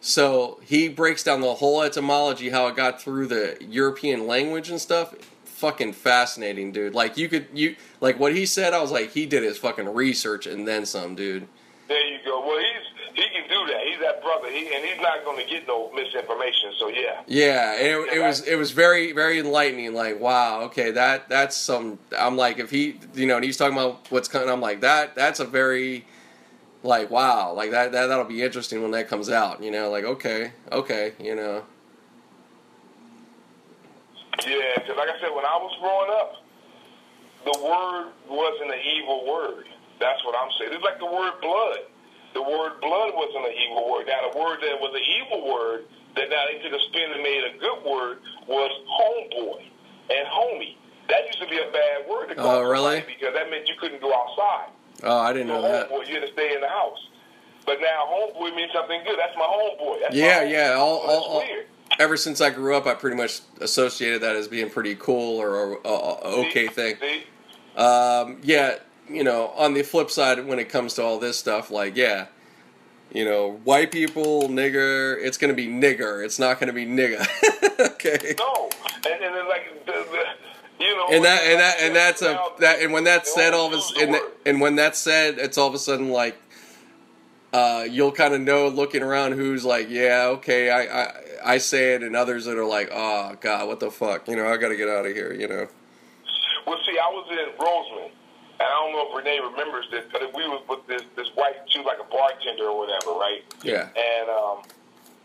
[0.00, 4.80] So he breaks down the whole etymology, how it got through the European language and
[4.80, 5.14] stuff.
[5.44, 6.94] Fucking fascinating, dude.
[6.94, 8.74] Like you could you like what he said.
[8.74, 11.48] I was like, he did his fucking research and then some, dude.
[11.88, 12.46] There you go.
[12.46, 13.80] Well, he's he can do that.
[13.86, 14.50] He's that brother.
[14.50, 16.72] He and he's not going to get no misinformation.
[16.78, 17.22] So yeah.
[17.26, 19.94] Yeah, and it, it was it was very very enlightening.
[19.94, 21.98] Like, wow, okay, that that's some.
[22.16, 24.50] I'm like, if he, you know, and he's talking about what's coming.
[24.50, 26.04] I'm like, that that's a very,
[26.86, 29.62] like, wow, like that that that'll be interesting when that comes out.
[29.62, 31.62] You know, like, okay, okay, you know,
[34.46, 36.30] Yeah, because like I said, when I was growing up,
[37.44, 39.66] the word wasn't an evil word.
[39.98, 40.72] That's what I'm saying.
[40.74, 41.78] It's like the word blood.
[42.34, 44.06] The word blood wasn't an evil word.
[44.06, 45.84] Now, the word that was an evil word
[46.16, 49.64] that now they took a spin and made a good word was homeboy
[50.12, 50.76] and homie.
[51.08, 53.04] That used to be a bad word to call Oh, really?
[53.06, 54.68] because that meant you couldn't go outside.
[55.02, 55.90] Oh, I didn't So know that.
[55.90, 56.98] homeboy, you had to stay in the house.
[57.64, 59.18] But now homeboy means something good.
[59.18, 60.00] That's my homeboy.
[60.02, 60.50] That's Yeah, my homeboy.
[60.52, 61.44] yeah, all- So all- all-
[61.98, 65.74] Ever since I grew up, I pretty much associated that as being pretty cool or
[65.74, 66.72] a, a, okay See?
[66.72, 66.96] thing.
[67.00, 67.22] See?
[67.80, 68.76] Um, yeah,
[69.08, 72.26] you know, on the flip side, when it comes to all this stuff, like, yeah,
[73.12, 76.24] you know, white people, nigger, it's gonna be nigger.
[76.24, 77.20] It's not gonna be nigga.
[77.94, 78.34] okay.
[78.38, 78.68] No,
[79.08, 80.24] and, and then like the, the
[80.78, 83.72] you know, And that and that and that's a that and when that's said, all
[83.72, 86.36] of a and, and when that's said, it's all of a sudden like.
[87.52, 91.12] Uh, you'll kind of know looking around who's like, yeah, okay, I, I
[91.54, 94.46] I say it, and others that are like, oh god, what the fuck, you know,
[94.46, 95.66] I got to get out of here, you know.
[96.66, 98.12] Well, see, I was in Rosamond,
[98.58, 101.54] and I don't know if Renee remembers this, but we was with this this white,
[101.68, 103.42] she was like a bartender or whatever, right?
[103.62, 103.88] Yeah.
[103.96, 104.62] And um,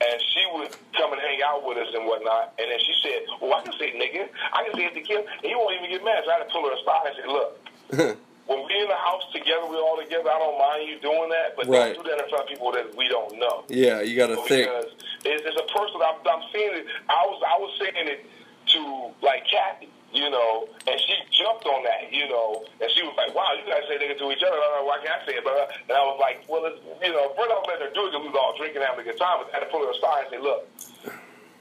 [0.01, 2.53] and she would come and hang out with us and whatnot.
[2.59, 5.21] And then she said, "Well, I can say nigga, I can say it to Kim,
[5.21, 7.27] and he won't even get mad." So I had to pull her aside and say,
[7.29, 10.27] "Look." When we're in the house together, we're all together.
[10.27, 11.93] I don't mind you doing that, but Right.
[11.95, 13.63] don't do that in front of people that we don't know.
[13.69, 14.67] yeah, you got to think.
[14.67, 14.91] because
[15.23, 16.85] it's, it's a person I'm, I'm seeing it.
[17.07, 18.25] I was I was saying it
[18.73, 23.15] to like Kathy, you know, and she jumped on that, you know, and she was
[23.17, 24.55] like, "Wow, you guys say nigga to each other.
[24.55, 27.11] Uh, Why can't I say it?" But uh, and I was like, "Well, it's, you
[27.11, 29.19] know, I was letting her do it because we was all drinking, having a good
[29.19, 30.67] time, but I had to pull her aside and say, look."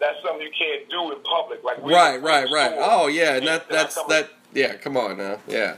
[0.00, 2.72] That's something you can't do in public, like Right, right, right.
[2.78, 4.30] Oh yeah, and that that's that.
[4.54, 5.38] Yeah, come on now.
[5.46, 5.76] Yeah.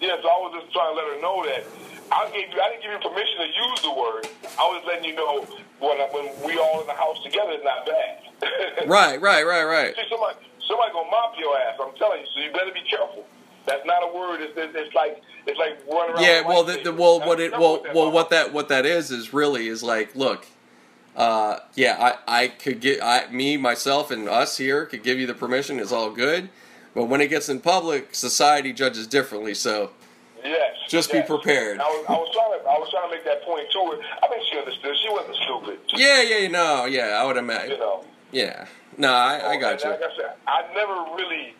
[0.00, 1.64] Yeah, so I was just trying to let her know that
[2.12, 4.28] I gave you, I didn't give you permission to use the word.
[4.58, 5.46] I was letting you know
[5.80, 8.18] when when we all in the house together, it's not bad.
[8.88, 9.94] Right, right, right, right.
[9.94, 10.36] See, somebody,
[10.72, 11.76] somebody gonna mop your ass.
[11.76, 12.26] I'm telling you.
[12.34, 13.24] So you better be careful.
[13.66, 14.40] That's not a word.
[14.40, 16.24] It's, it's, it's like it's like running around.
[16.24, 19.32] Yeah, well, the, the, well, what it, well, well, what that, what that is, is
[19.32, 20.46] really is like, look,
[21.14, 25.26] uh, yeah, I, I could get, I, me, myself, and us here could give you
[25.26, 25.78] the permission.
[25.78, 26.48] It's all good,
[26.94, 29.54] but when it gets in public, society judges differently.
[29.54, 29.90] So,
[30.44, 30.74] Yes.
[30.88, 31.22] Just yes.
[31.22, 31.78] be prepared.
[31.78, 34.02] I was, I was trying to I was trying to make that point to her.
[34.24, 34.96] I think she understood.
[35.00, 35.78] She wasn't stupid.
[35.94, 37.70] yeah, yeah, no, yeah, I would imagine.
[37.70, 38.04] You know.
[38.32, 38.66] Yeah,
[38.98, 39.90] no, I, I oh, got And you.
[39.90, 41.54] Like I said, I never really,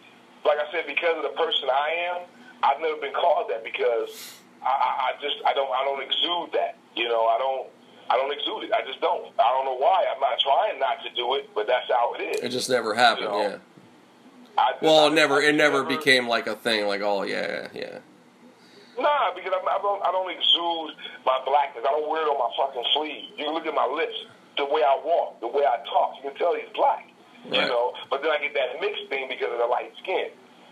[0.45, 2.23] like I said, because of the person I am,
[2.63, 6.53] I've never been called that because I, I I just I don't I don't exude
[6.53, 6.77] that.
[6.95, 7.67] You know, I don't
[8.11, 8.73] I don't exude it.
[8.73, 9.33] I just don't.
[9.39, 10.05] I don't know why.
[10.13, 12.41] I'm not trying not to do it, but that's how it is.
[12.41, 13.27] It just never happened.
[13.27, 13.57] You know, yeah.
[14.59, 16.87] I Well, I- it never I it never never- became like a thing.
[16.87, 17.99] Like oh yeah yeah.
[18.99, 20.03] Nah, because I'm, I don't.
[20.05, 21.83] I don't exude my blackness.
[21.89, 23.25] I don't wear it on my fucking sleeve.
[23.39, 24.13] You can look at my lips,
[24.59, 26.15] the way I walk, the way I talk.
[26.23, 27.09] You can tell he's black.
[27.45, 27.93] You know.
[28.11, 30.29] But then I get that mixed thing because of the light skin.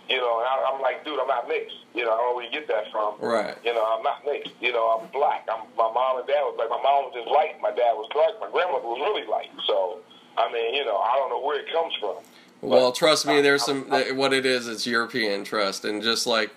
[0.08, 1.76] You know, and I, I'm like, dude, I'm not mixed.
[1.94, 3.14] You know, I don't know where you get that from.
[3.20, 3.54] Right.
[3.64, 4.50] You know, I'm not mixed.
[4.60, 5.46] You know, I'm black.
[5.50, 8.08] I'm my mom and dad was like, my mom was just light, my dad was
[8.12, 9.50] dark, my grandmother was really light.
[9.68, 9.98] So,
[10.36, 12.16] I mean, you know, I don't know where it comes from.
[12.60, 13.92] Well, But trust me, there's I'm- some.
[13.92, 16.50] I'm- What it is, it's European trust, and just like,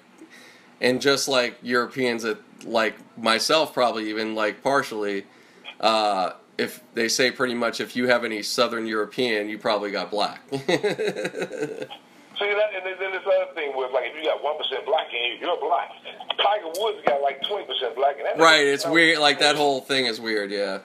[0.81, 5.25] and just like Europeans that like myself, probably even like partially,
[5.79, 10.11] uh, if they say pretty much if you have any Southern European, you probably got
[10.11, 10.41] black.
[10.51, 11.87] See that,
[12.75, 15.37] and then, this other thing was like if you got one percent black in you,
[15.47, 15.89] you're black.
[16.37, 18.65] Tiger Woods got like twenty percent black, and that right?
[18.65, 19.19] It's weird.
[19.19, 20.51] Like that whole thing is weird.
[20.51, 20.79] Yeah.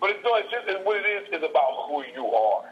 [0.00, 2.64] But it's, no, it's just what it is is about who you are.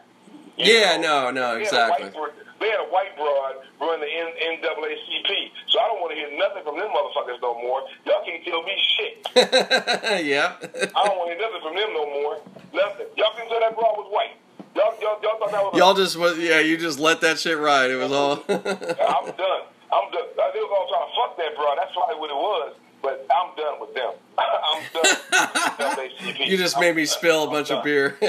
[0.56, 0.96] You Yeah.
[0.96, 1.30] know?
[1.30, 1.32] No.
[1.32, 1.58] No.
[1.58, 2.10] They had a Exactly.
[2.10, 5.30] broad- They had a white broad run the N- NAACP,
[5.72, 7.80] so I don't want to hear nothing from them motherfuckers no more.
[8.04, 9.14] Y'all can't tell me shit.
[10.28, 10.60] yeah.
[10.60, 12.36] I don't want to hear nothing from them no more.
[12.76, 13.06] Nothing.
[13.16, 14.36] Y'all can tell that broad was white.
[14.76, 15.72] Y'all, y'all, y'all thought that was.
[15.74, 16.60] Y'all just was yeah.
[16.60, 17.90] You just let that shit ride.
[17.90, 18.44] It was all.
[18.48, 19.62] I'm done.
[19.90, 20.28] I'm done.
[20.36, 21.78] They was all trying to fuck that broad.
[21.80, 22.74] That's probably what it was.
[23.02, 24.12] But I'm done with them.
[24.38, 25.96] I'm done.
[26.26, 27.08] with you just I'm made me done.
[27.08, 28.16] spill a I'm bunch of beer.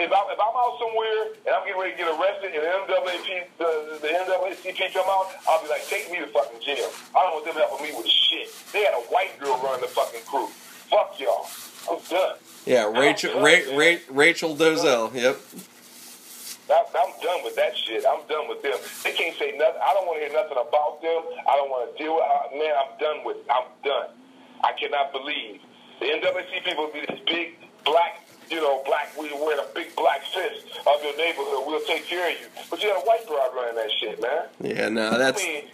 [0.00, 2.94] If, I, if I'm out somewhere and I'm getting ready to get arrested and the
[2.94, 6.88] NAACP, the, the NAACP come out, I'll be like, take me to fucking jail.
[7.16, 8.48] I don't want them helping me with shit.
[8.72, 10.46] They had a white girl running the fucking crew.
[10.88, 11.48] Fuck y'all.
[11.90, 12.36] I'm done.
[12.64, 12.84] yeah.
[12.90, 13.40] Rachel.
[13.40, 15.12] Ra- Ra- Rachel Dolezal.
[15.14, 15.36] Yep.
[16.70, 18.04] I'm done with that shit.
[18.08, 18.76] I'm done with them.
[19.02, 19.27] They can't
[19.58, 19.82] nothing.
[19.82, 21.20] I don't want to hear nothing about them.
[21.44, 22.24] I don't want to deal with.
[22.24, 23.38] Uh, man, I'm done with.
[23.50, 24.14] I'm done.
[24.62, 25.60] I cannot believe
[26.00, 29.10] the NAACP people be this big black, you know, black.
[29.18, 31.66] We wear a big black fist of your neighborhood.
[31.66, 32.46] We'll take care of you.
[32.70, 34.46] But you got a white broad running that shit, man.
[34.60, 34.88] Yeah.
[34.88, 35.18] No.
[35.18, 35.42] That's.
[35.42, 35.64] I mean,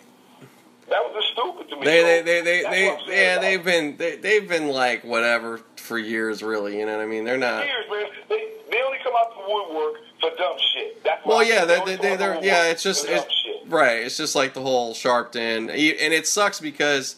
[0.90, 1.84] that was just stupid to me.
[1.84, 2.08] They, bro.
[2.08, 5.02] they, they, they, That's they, what I'm saying, yeah, they've been, they, they've been like
[5.02, 6.78] whatever for years, really.
[6.78, 7.24] You know what I mean?
[7.24, 7.64] They're not.
[7.64, 8.06] Years, man.
[8.28, 11.02] They, they only come out the woodwork for dumb shit.
[11.02, 12.70] That's Well, yeah, they, they, they, they're, yeah.
[12.70, 13.53] It's just, it's, shit.
[13.68, 14.02] Right.
[14.02, 15.70] It's just like the whole Sharpton, and
[16.14, 17.16] it sucks because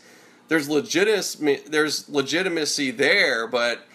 [0.49, 3.87] there's legitimacy, there's legitimacy there, but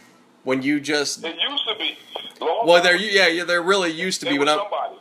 [0.43, 1.97] when you just, It used to be.
[2.39, 4.95] Long well, there, yeah, yeah, there really used to be, but I'm, somebody.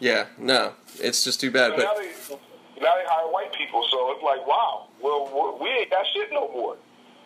[0.00, 1.72] yeah, no, it's just too bad.
[1.72, 2.34] So now But they
[2.82, 6.48] now they hire white people, so it's like, wow, well, we ain't got shit no
[6.52, 6.76] more.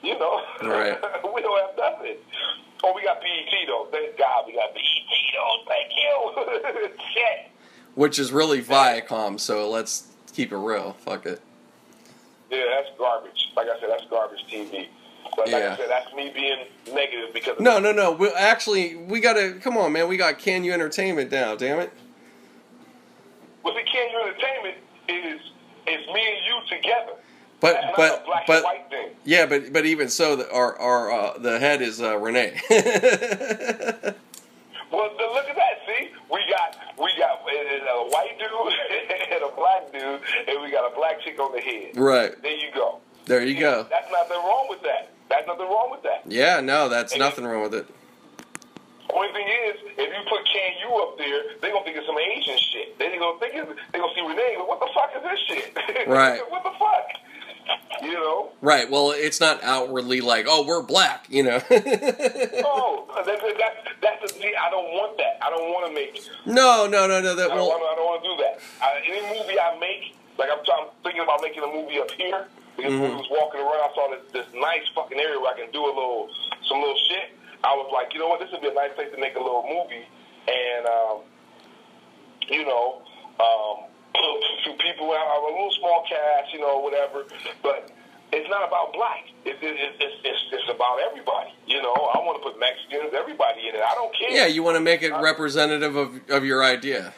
[0.03, 0.97] You know, Right.
[1.35, 2.17] we don't have nothing.
[2.83, 3.89] Oh, we got BET though.
[3.91, 4.83] Thank God we got BET
[5.35, 5.65] though.
[5.69, 6.89] Thank you.
[7.13, 7.51] shit.
[8.01, 10.95] Which is really Viacom, so let's keep it real.
[11.05, 11.39] Fuck it.
[12.51, 13.51] Yeah, that's garbage.
[13.55, 14.89] Like I said, that's garbage TV.
[15.37, 15.75] But like Yeah.
[15.75, 18.13] I said, that's me being negative because No, no, no.
[18.13, 20.09] We actually we gotta come on, man.
[20.09, 21.57] We got Canu Entertainment now.
[21.57, 21.93] Damn it.
[23.63, 25.41] Well, see, Canu Entertainment is
[25.87, 27.13] is me and you together.
[27.61, 29.09] But That's but a black and but white thing.
[29.25, 32.59] yeah, but but even so, the, our our uh, the head is uh, Renee.
[34.93, 35.75] Well, look at that.
[35.87, 38.51] See, we got we got a white dude
[39.33, 41.97] and a black dude, and we got a black chick on the head.
[41.97, 42.99] right There you go.
[43.27, 43.87] there, you go.
[43.91, 45.11] That's nothing wrong with that.
[45.29, 46.23] That's nothing wrong with that.
[46.27, 47.87] Yeah, no, that's nothing wrong with it.
[49.15, 52.19] Only thing is, if you put Can You up there, they're gonna think it's some
[52.19, 52.99] Asian shit.
[52.99, 54.55] They're gonna think it's, They're gonna see Renee.
[54.59, 56.07] What the fuck is this shit?
[56.09, 56.41] Right.
[56.51, 57.07] what the fuck?
[58.03, 58.51] You know?
[58.61, 58.91] Right.
[58.91, 61.27] Well, it's not outwardly like, oh, we're black.
[61.29, 61.61] You know.
[61.71, 64.57] No, that's that's that's the.
[64.57, 65.39] I don't want that.
[65.43, 66.17] I don't want to make.
[66.47, 67.35] no, no, no, no.
[67.35, 68.61] That I don't, wanna, I don't want to do that.
[68.81, 72.47] I, any movie I make, like I'm, I'm thinking about making a movie up here.
[72.77, 73.17] Because when Mm-hmm.
[73.19, 75.85] we was walking around, I saw this, this nice fucking area where I can do
[75.85, 76.31] a little,
[76.65, 77.37] some little shit.
[77.63, 79.43] I was like, you know what, this would be a nice place to make a
[79.43, 80.07] little movie,
[80.49, 81.17] and um,
[82.49, 83.03] you know,
[83.37, 83.90] um,
[84.65, 87.25] few people out, a little small cast, you know, whatever.
[87.63, 87.91] But
[88.33, 89.25] it's not about black.
[89.45, 91.51] It, it, it, it's, it's it's about everybody.
[91.67, 93.81] You know, I want to put Mexicans, everybody in it.
[93.81, 94.31] I don't care.
[94.31, 97.15] Yeah, you want to make it representative of of your idea.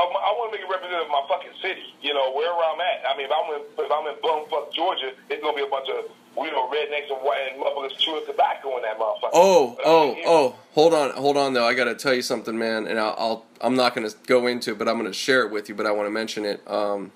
[0.00, 1.94] I want to make it representative of my fucking city.
[2.02, 3.02] You know, wherever I'm at.
[3.08, 5.88] I mean, if I'm in, if I'm in bumfuck Georgia, it's gonna be a bunch
[5.88, 9.30] of you know rednecks and white and motherfuckers chewing tobacco in that motherfucker.
[9.34, 10.54] Oh, oh, oh!
[10.74, 11.52] Hold on, hold on.
[11.54, 12.86] Though I got to tell you something, man.
[12.86, 15.42] And I'll, I'll I'm not going to go into it, but I'm going to share
[15.44, 15.74] it with you.
[15.74, 16.62] But I want to mention it.
[16.70, 17.10] Um,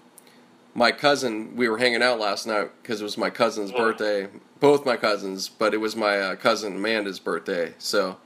[0.74, 3.76] my cousin, we were hanging out last night because it was my cousin's Yeah.
[3.78, 4.28] birthday.
[4.58, 7.74] Both my cousins, but it was my uh, cousin Amanda's birthday.
[7.78, 8.16] So,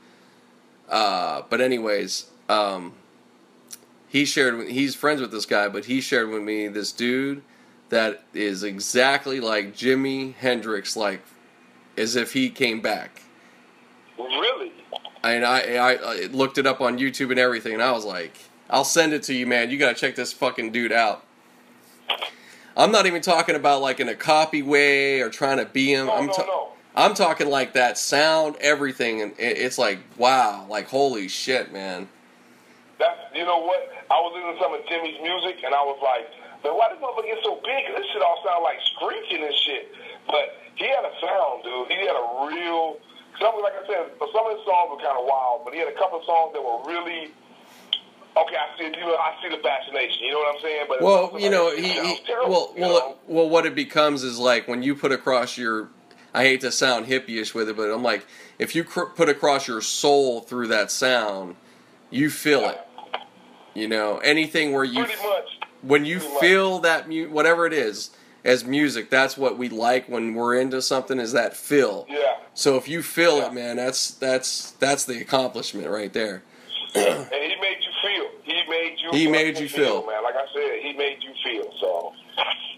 [0.89, 2.93] uh, but anyways, um,
[4.07, 4.67] he shared.
[4.69, 7.41] He's friends with this guy, but he shared with me this dude
[7.89, 11.21] that is exactly like Jimi Hendrix, like
[11.97, 13.21] as if he came back.
[14.17, 14.71] Really?
[15.23, 18.37] And I, I, I looked it up on YouTube and everything, and I was like,
[18.69, 19.69] I'll send it to you, man.
[19.69, 21.23] You gotta check this fucking dude out.
[22.75, 26.07] I'm not even talking about like in a copy way or trying to be him.
[26.07, 26.67] No, I'm no, ta- no.
[26.95, 32.07] I'm talking like that sound, everything, and it- it's like wow, like holy shit, man.
[32.99, 33.81] That's you know what?
[34.09, 36.25] I was listening to some of Jimi's music, and I was like,
[36.65, 37.85] man, why this motherfucker get so big?
[37.93, 39.93] This shit all sound like screeching and shit.
[40.25, 41.93] But he had a sound, dude.
[41.93, 42.97] He had a real.
[43.37, 45.89] Some like I said, some of his songs were kind of wild, but he had
[45.89, 47.29] a couple of songs that were really.
[48.33, 48.85] Okay, I see.
[48.85, 50.25] You know, I see the fascination.
[50.25, 50.85] You know what I'm saying?
[50.89, 53.17] But Well, you know, he, he terrible, well, well, know?
[53.27, 55.89] well, what it becomes is like when you put across your.
[56.33, 58.25] I hate to sound hippie-ish with it, but I'm like,
[58.59, 61.55] if you cr- put across your soul through that sound,
[62.11, 62.86] you feel it.
[63.77, 65.59] You know, anything where you pretty much.
[65.83, 66.41] when you Pretty much.
[66.41, 68.09] feel that mu- whatever it is
[68.43, 72.07] as music, that's what we like when we're into something is that feel.
[72.09, 72.37] Yeah.
[72.55, 73.47] So if you feel Yeah.
[73.47, 76.41] it, man, that's that's that's the accomplishment right there.
[76.95, 78.29] and he made you feel.
[78.43, 79.09] He made you.
[79.11, 80.07] He made you feel.
[80.07, 80.23] man.
[80.23, 81.71] Like I said, he made you feel.
[81.79, 82.13] So,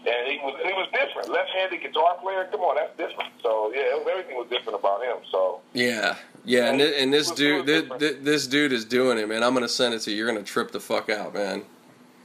[0.09, 1.29] and he was he was different.
[1.29, 2.47] Left-handed guitar player.
[2.51, 3.31] Come on, that's different.
[3.43, 5.17] So yeah, it was, everything was different about him.
[5.31, 8.01] So Yeah, yeah, and, and this dude, so thi- different.
[8.01, 9.43] thi- this dude is doing it, man.
[9.43, 10.17] I'm gonna send it to you.
[10.17, 11.63] You're gonna trip the fuck out, man.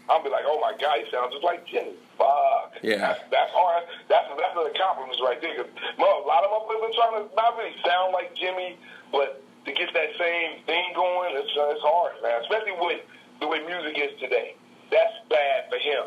[0.08, 1.94] I'll be like, oh my god, he sounds just like Jimi.
[2.18, 2.76] Fuck.
[2.82, 2.96] Yeah.
[2.98, 3.84] That's that's hard.
[4.08, 5.56] That's that's the compliments right there.
[5.56, 8.76] 'Cause, well, a lot of them have been trying to not really sound like Jimi,
[9.12, 12.42] but to get that same thing going, it's uh, it's hard, man.
[12.42, 13.00] Especially with
[13.40, 14.54] the way music is today.
[14.92, 16.04] That's bad for him.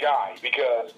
[0.00, 0.92] You know, the guy because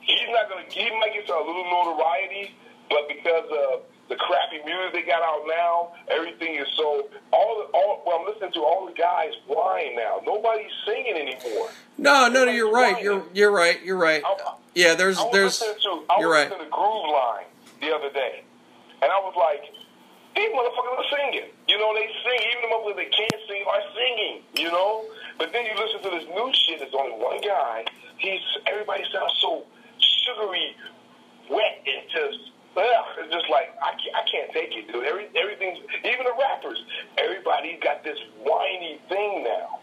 [0.00, 0.62] he's not gonna.
[0.70, 2.54] He might get a little notoriety,
[2.90, 7.08] but because of the crappy music they got out now, everything is so.
[7.32, 8.02] All the all.
[8.06, 10.20] Well, I'm listening to all the guys whine now.
[10.24, 11.68] Nobody's singing anymore.
[11.96, 13.02] No, no, no, you're right.
[13.02, 13.82] You're you're right.
[13.84, 14.22] You're right.
[14.24, 15.58] I- Yeah, there's I was there's.
[15.58, 16.50] to I You're was right.
[16.50, 17.44] listening to the Groove Line
[17.80, 18.42] the other day,
[19.02, 19.62] and I was like,
[20.38, 21.50] these motherfuckers are singing.
[21.66, 22.38] You know, they sing.
[22.54, 24.34] Even the motherfuckers that can't sing are singing.
[24.54, 25.04] You know,
[25.38, 26.78] but then you listen to this new shit.
[26.78, 27.84] There's only one guy.
[28.18, 29.64] He's everybody sounds so
[30.24, 30.74] sugary,
[31.50, 32.38] wet, and just.
[32.76, 32.84] Ugh,
[33.18, 35.02] it's just like I can't, I can't take it, dude.
[35.04, 36.78] Every, everything's even the rappers.
[37.16, 39.80] Everybody's got this whiny thing now.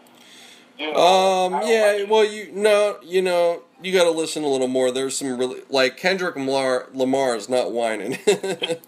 [0.78, 1.52] You know, Um.
[1.66, 1.96] Yeah.
[2.00, 2.10] like.
[2.10, 2.96] Well, you no.
[3.02, 3.62] You know.
[3.82, 4.90] You got to listen a little more.
[4.90, 6.88] There's some really like Kendrick Lamar.
[6.94, 8.16] Lamar is not whining.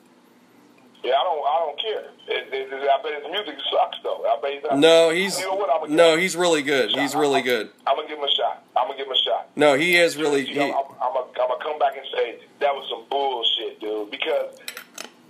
[1.05, 1.39] Yeah, I don't.
[1.47, 2.05] I don't care.
[2.27, 4.25] It, it, it, I bet his music sucks though.
[4.27, 4.79] I bet he's not.
[4.79, 5.91] no, he's You know what?
[5.91, 6.17] No.
[6.17, 6.91] He's really good.
[6.91, 7.71] He's really good.
[7.87, 8.65] I'm gonna give him a shot.
[8.77, 9.49] I'm gonna give him a shot.
[9.55, 10.45] No, he is really.
[10.45, 13.81] He, I'm, I'm, I'm, gonna, I'm gonna come back and say that was some bullshit,
[13.81, 14.11] dude.
[14.11, 14.59] Because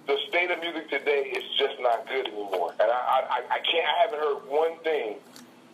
[0.07, 2.73] the state of music today is just not good anymore.
[2.81, 3.85] And I, I, I can't.
[3.85, 5.17] I haven't heard one thing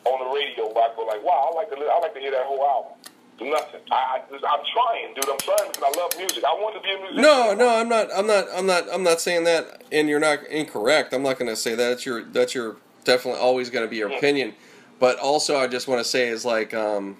[0.05, 1.77] on the radio where I go like, wow, I like to.
[1.77, 2.99] I like to hear that whole album.
[3.41, 3.80] Nothing.
[3.91, 5.28] I, I, I'm trying, dude.
[5.28, 6.45] I'm trying because I love music.
[6.45, 7.22] I want to be a musician.
[7.22, 8.09] No, no, I'm not.
[8.14, 8.47] I'm not.
[8.55, 8.85] I'm not.
[8.93, 11.12] I'm not saying that, and you're not incorrect.
[11.12, 11.93] I'm not going to say that.
[11.93, 12.22] It's your.
[12.22, 14.55] That's your definitely always going to be your opinion.
[15.01, 17.16] But also, I just want to say is like, um,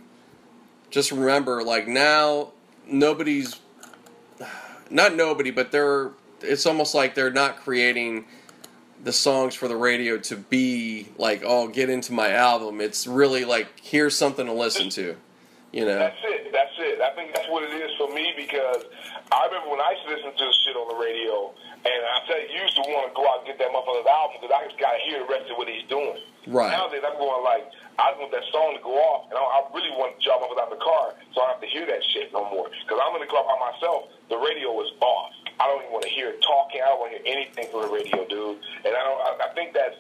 [0.91, 2.53] just remember, like now,
[2.87, 3.61] nobody's,
[4.91, 6.13] not nobody, but they're.
[6.41, 8.27] It's almost like they're not creating
[9.03, 12.81] the songs for the radio to be like, oh, get into my album.
[12.81, 15.17] It's really like, here's something to listen to.
[15.75, 15.99] You know.
[15.99, 16.55] That's it.
[16.55, 17.03] That's it.
[17.03, 18.87] I think that's what it is for me because
[19.35, 21.51] I remember when I used to listen to the shit on the radio,
[21.83, 24.07] and I tell you, you used to want to go out and get that motherfucker's
[24.07, 26.15] album because I just got to hear the rest of what he's doing.
[26.47, 26.71] Right.
[26.71, 27.67] Nowadays, I'm going like,
[27.99, 30.55] I want that song to go off, and I, I really want to jump up
[30.55, 32.71] out the car so I don't have to hear that shit no more.
[32.71, 34.15] Because I'm in the car by myself.
[34.31, 35.35] The radio is off.
[35.59, 36.87] I don't even want to hear it talking.
[36.87, 38.63] I don't want to hear anything from the radio, dude.
[38.87, 39.21] And I don't.
[39.27, 39.99] I, I think that's,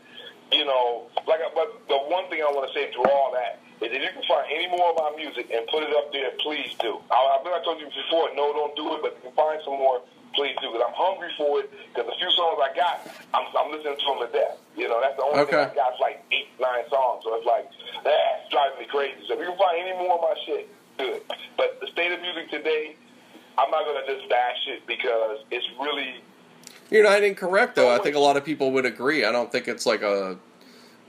[0.52, 1.40] you know, like.
[1.40, 4.10] I- But the one thing I want to say to all that is if you
[4.10, 6.98] can find any more of my music and put it up there, please do.
[7.10, 9.02] I, I think I told you before, no, don't do it.
[9.06, 10.02] But if you can find some more,
[10.34, 10.66] please do.
[10.74, 11.70] Because I'm hungry for it.
[11.94, 14.58] Because the few songs I got, I'm, I'm listening to them to death.
[14.74, 15.54] You know, that's the only Okay.
[15.62, 15.94] thing I got.
[16.02, 17.22] Like eight, nine songs.
[17.22, 17.70] So it's like,
[18.02, 19.22] ah, driving me crazy.
[19.30, 20.66] So if you can find any more of my shit,
[20.98, 21.22] good.
[21.54, 22.98] But the state of music today,
[23.58, 26.18] I'm not gonna just bash it because it's really
[26.90, 27.90] You're not incorrect though.
[27.90, 29.24] I oh think a lot of people would agree.
[29.24, 30.38] I don't think it's like a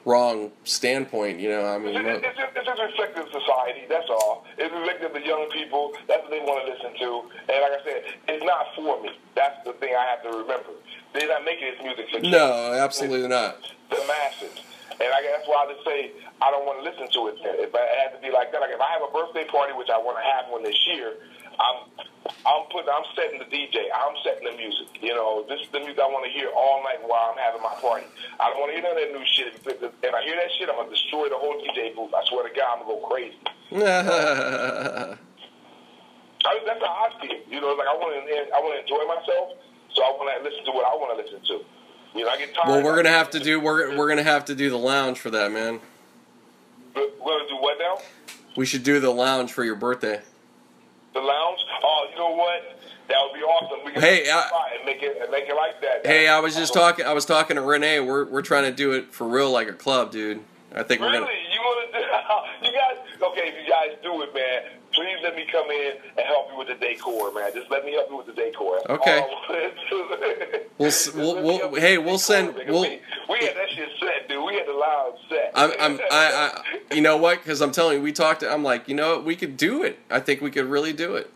[0.06, 1.40] wrong standpoint.
[1.40, 3.86] You know, I mean, It's, it's, just reflective society.
[3.90, 4.46] That's all.
[4.58, 5.94] It's reflective the young people.
[6.08, 7.10] That's what they want to listen to.
[7.52, 9.10] And like I said, it's not for me.
[9.36, 10.72] That's the thing I have to remember.
[11.14, 12.32] They're not making this music for kids.
[12.32, 13.62] no, absolutely not.
[13.90, 14.62] the masses.
[14.96, 16.12] And I, that's why I just say
[16.42, 17.36] I don't want to listen to it.
[17.44, 17.60] Then.
[17.60, 19.74] If I, it has to be like that, like if I have a birthday party,
[19.74, 21.20] which I want to have one this year,
[21.60, 21.78] I'm
[22.46, 23.90] I'm putting I'm setting the DJ.
[23.94, 24.88] I'm setting the music.
[25.02, 27.62] You know, this is the music I want to hear all night while I'm having
[27.62, 28.06] my party.
[28.40, 29.54] I don't want to hear none of that new shit.
[29.66, 32.14] If I hear that shit, I'm gonna destroy the whole DJ booth.
[32.14, 33.38] I swear to God, I'm gonna go crazy.
[36.46, 37.40] I mean, that's how I feel.
[37.50, 38.22] You know, like I want to
[38.54, 39.58] I want to enjoy myself.
[39.94, 41.66] So I want to listen to what I want to listen to.
[42.18, 42.68] You know, I get tired.
[42.68, 45.30] Well, we're gonna have to do we're we're gonna have to do the lounge for
[45.32, 45.80] that, man.
[46.96, 47.98] We're gonna do what now?
[48.56, 50.22] We should do the lounge for your birthday.
[51.16, 51.60] The lounge?
[51.84, 52.78] Oh, you know what?
[53.08, 53.80] That would be awesome.
[53.86, 56.06] We can Hey, I- and make it and make it like that.
[56.06, 57.06] Hey, I was just talking.
[57.06, 58.02] I was talking to Renee.
[58.02, 60.44] We're we're trying to do it for real, like a club, dude.
[60.76, 61.20] I think we're Really?
[61.20, 61.32] gonna.
[61.54, 62.06] You want to do?
[62.68, 62.98] You guys?
[63.22, 64.64] Okay, if you guys do it, man,
[64.96, 67.52] please let me come in and help you with the decor, man.
[67.54, 68.80] Just let me help you with the decor.
[68.90, 69.20] Okay.
[69.20, 70.60] all I wanna do.
[70.78, 72.82] We'll we'll- we'll- hey, we'll send- we'll-
[73.30, 74.44] we, had that shit set, dude.
[74.46, 75.52] We had the lounge set.
[75.56, 76.52] I'm, I'm, I,
[76.92, 77.42] I, you know what?
[77.44, 78.44] Because I'm telling you, we talked.
[78.44, 79.26] I'm like, you know what?
[79.26, 80.00] We could do it.
[80.10, 81.30] I think we could really do it.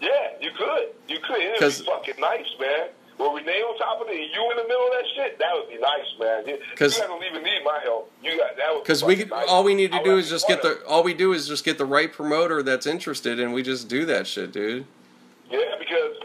[0.00, 0.10] Yeah,
[0.40, 0.88] you could.
[1.08, 1.40] You could.
[1.40, 2.88] It'd be fucking nice, man.
[3.18, 5.48] Well, Renee on top of it, and you in the middle of that shit, that
[5.54, 6.46] would be nice, man.
[6.46, 8.10] You, 'Cause- you don't even need my help.
[8.22, 8.68] You got that.
[8.74, 9.30] would be Because we could.
[9.30, 9.48] nice.
[9.48, 10.84] All we need to I do is just get the.
[10.86, 14.04] All we do is just get the right promoter that's interested, and we just do
[14.04, 14.86] that shit, dude.
[15.50, 16.16] Yeah, because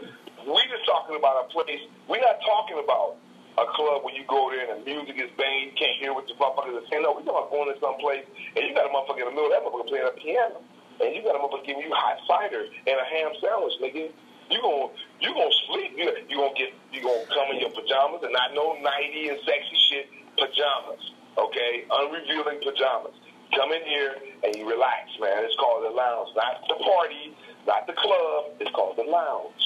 [0.46, 1.80] we just talking about a place.
[2.08, 3.16] We're not talking about
[3.58, 6.26] a club where you go there and the music is banging, you can't hear what
[6.26, 7.02] the motherfuckers are saying.
[7.02, 8.24] No, we talking about going to some place
[8.56, 10.56] and you got a motherfucker in the middle of that motherfucker playing a piano,
[11.00, 14.10] and you got a motherfucker giving you hot cider and a ham sandwich, nigga.
[14.52, 14.90] You gon'
[15.20, 15.96] you gonna sleep.
[15.96, 19.40] You you gonna get you gonna come in your pajamas and not no nighty and
[19.48, 21.00] sexy shit pajamas.
[21.40, 23.16] Okay, unrevealing pajamas.
[23.56, 25.44] Come in here and you relax, man.
[25.44, 27.32] It's called the lounge, not the party,
[27.66, 28.52] not the club.
[28.60, 29.64] It's called the lounge.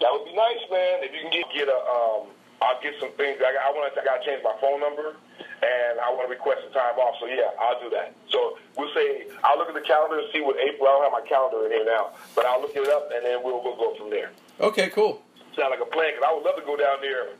[0.00, 1.04] That would be nice, man.
[1.04, 2.32] If you can get get a, um,
[2.62, 3.38] I'll get some things.
[3.40, 4.00] I, I want to.
[4.00, 5.16] I got to change my phone number,
[5.60, 7.16] and I want to request some time off.
[7.20, 8.16] So yeah, I'll do that.
[8.32, 10.88] So we'll say I'll look at the calendar and see what April.
[10.88, 13.44] I don't have my calendar in here now, but I'll look it up, and then
[13.44, 14.32] we'll we'll go from there.
[14.60, 15.20] Okay, cool.
[15.52, 16.12] Sound like a plan?
[16.16, 17.32] Because I would love to go down there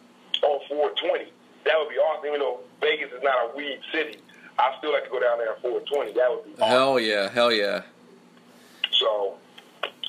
[0.44, 1.32] on 420.
[1.64, 2.28] That would be awesome.
[2.28, 4.20] Even though Vegas is not a weed city,
[4.58, 6.12] I still like to go down there on 420.
[6.12, 6.68] That would be awesome.
[6.68, 7.82] Hell yeah, hell yeah.
[9.00, 9.36] So,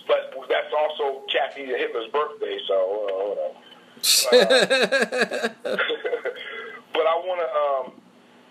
[0.07, 2.59] but that's also Kathy Hitler's birthday.
[2.67, 2.75] So
[3.55, 3.59] uh,
[4.31, 4.41] but
[7.05, 7.47] I want to.
[7.91, 8.01] Um,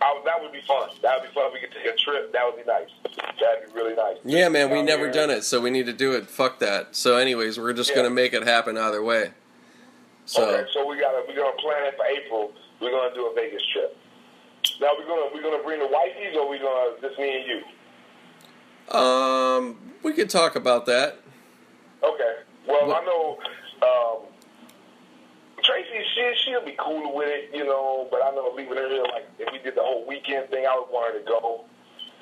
[0.01, 0.91] I, that would be fun.
[1.03, 1.47] That would be fun.
[1.49, 2.33] if We could take a trip.
[2.33, 2.89] That would be nice.
[3.41, 4.17] That'd be really nice.
[4.25, 5.13] yeah, man, we never there.
[5.27, 6.29] done it, so we need to do it.
[6.29, 6.95] Fuck that.
[6.95, 7.97] So, anyways, we're just Yeah.
[7.97, 9.31] gonna make it happen either way.
[10.27, 12.53] So, okay, so we got to we're gonna plan it for April.
[12.81, 13.97] We're gonna do a Vegas trip.
[14.81, 17.63] Now we're gonna we're gonna bring the wifeys, or we gonna just me and you.
[18.99, 21.21] um, we could talk about that.
[22.03, 22.35] Okay.
[22.69, 23.39] Well, What- I know
[23.83, 24.19] um,
[25.67, 25.99] Tracy.
[26.15, 28.07] She she'll be cool with it, you know.
[28.11, 30.75] But I know leaving her here, like if we did the whole weekend thing, I
[30.79, 31.65] would want her to go.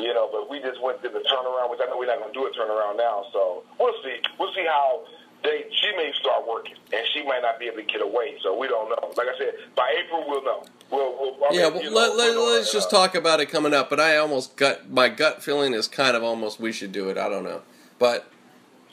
[0.00, 2.32] You know, but we just went through the turnaround, which I know we're not going
[2.32, 3.26] to do a turnaround now.
[3.32, 4.18] So we'll see.
[4.40, 5.04] We'll see how
[5.44, 5.66] they.
[5.70, 8.34] She may start working, and she might not be able to get away.
[8.42, 9.12] So we don't know.
[9.16, 10.64] Like I said, by April we'll know.
[10.90, 11.14] We'll.
[11.14, 13.72] we'll I Yeah, well, you let, know, let, we'll let's just talk about it coming
[13.72, 13.88] up.
[13.88, 17.16] But I almost gut my gut feeling is kind of almost we should do it.
[17.16, 17.62] I don't know,
[18.00, 18.26] but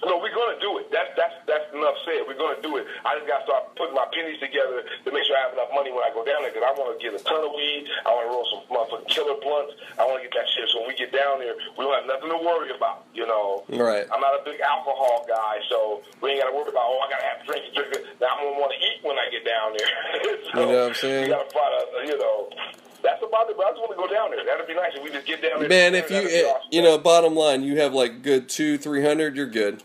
[0.02, 0.89] No, we're gonna do it.
[0.89, 2.26] That's that's that's enough said.
[2.26, 2.89] We're gonna do it.
[3.06, 5.93] I just gotta start putting my pennies together to make sure I have enough money
[5.93, 6.49] when I go down there.
[6.49, 7.86] Because I want to get a ton of weed.
[8.06, 9.78] I want to roll some motherfucking killer blunts.
[10.02, 10.66] I want to get that shit.
[10.74, 13.06] So when we get down there, we don't have nothing to worry about.
[13.14, 13.62] You know.
[13.70, 14.10] Right.
[14.10, 16.89] I'm not a big alcohol guy, so we ain't gotta worry about.
[16.89, 17.70] Oh, I gotta have drinks.
[17.78, 17.93] drink.
[17.93, 18.18] And drink.
[18.18, 19.89] Now I'm gonna want to eat when I get down there.
[20.52, 21.24] You know what I'm saying?
[21.24, 22.41] We gotta find a, you know.
[23.32, 23.56] About it.
[23.56, 24.44] But I just want to go down there.
[24.44, 25.70] That'd be nice if we just get down there.
[25.72, 26.68] man, if you be eh, awesome.
[26.72, 29.82] you know, bottom line, you have like good two, three hundred, you're good.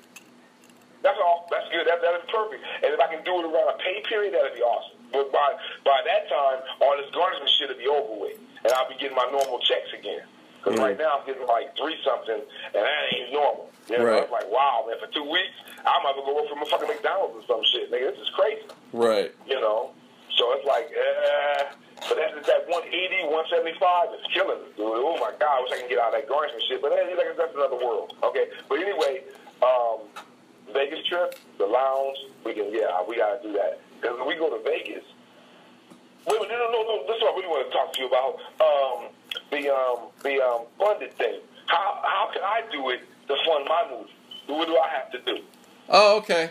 [1.06, 1.46] That's all.
[1.50, 1.86] That's good.
[1.86, 2.58] That that is perfect.
[2.82, 4.98] And if I can do it around a pay period, that'd be awesome.
[5.14, 5.54] But by
[5.86, 8.34] by that time, all this garnishment shit will be over with,
[8.66, 10.26] and I'll be getting my normal checks again.
[10.58, 10.82] Because Mm.
[10.82, 13.70] right now I'm getting like three something, and that ain't normal.
[13.86, 14.22] You know, Right.
[14.26, 14.98] it's like wow, man.
[14.98, 15.54] For two weeks,
[15.86, 18.10] I might as well go work for my fucking McDonald's or some shit, nigga.
[18.10, 18.66] This is crazy.
[18.92, 19.30] Right.
[19.46, 19.94] You know.
[20.34, 21.64] So it's like, eh.
[22.04, 24.84] But that's that 180, 175 is killing me, dude.
[24.84, 26.82] Oh my god, I wish I can get out of that and shit.
[26.82, 28.12] But eh, like, that's another world.
[28.22, 28.52] Okay.
[28.68, 29.24] But anyway,
[29.64, 30.04] um,
[30.72, 33.80] Vegas trip, the lounge, we can yeah, we gotta do that.
[33.96, 35.04] Because when we go to Vegas,
[36.28, 37.98] wait, wait, no, no, no, no, this is what I really want to talk to
[38.00, 38.32] you about.
[38.60, 38.98] Um,
[39.50, 41.40] the um, the um, funded thing.
[41.66, 44.12] How how can I do it to fund my movie?
[44.46, 45.42] What do I have to do?
[45.88, 46.50] Oh, okay.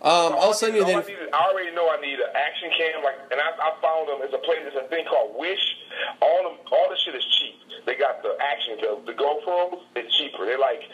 [0.00, 1.02] Um, All I'll send you all the.
[1.02, 4.06] I, need I already know I need an action cam, like, and I, I found
[4.08, 4.18] them.
[4.22, 5.58] There's a place, there's a thing called Wish.
[6.22, 7.58] All them, all the shit is cheap.
[7.84, 9.82] They got the action, the, the GoPros.
[9.96, 10.46] It's cheaper.
[10.46, 10.86] They're like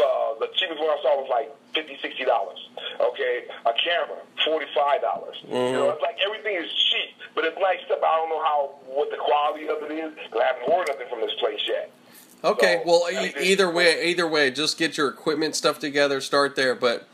[0.00, 2.56] uh, the cheapest one I saw was like fifty, sixty dollars.
[3.00, 4.16] Okay, a camera,
[4.48, 5.36] forty five dollars.
[5.44, 5.76] You Mm-hmm.
[5.76, 8.00] know, it's like everything is cheap, but it's nice stuff.
[8.00, 11.20] I don't know how what the quality of it is I haven't ordered nothing from
[11.20, 11.92] this place yet.
[12.42, 16.56] Okay, So, well, e- either way, either way, just get your equipment stuff together, start
[16.56, 16.74] there.
[16.74, 17.06] But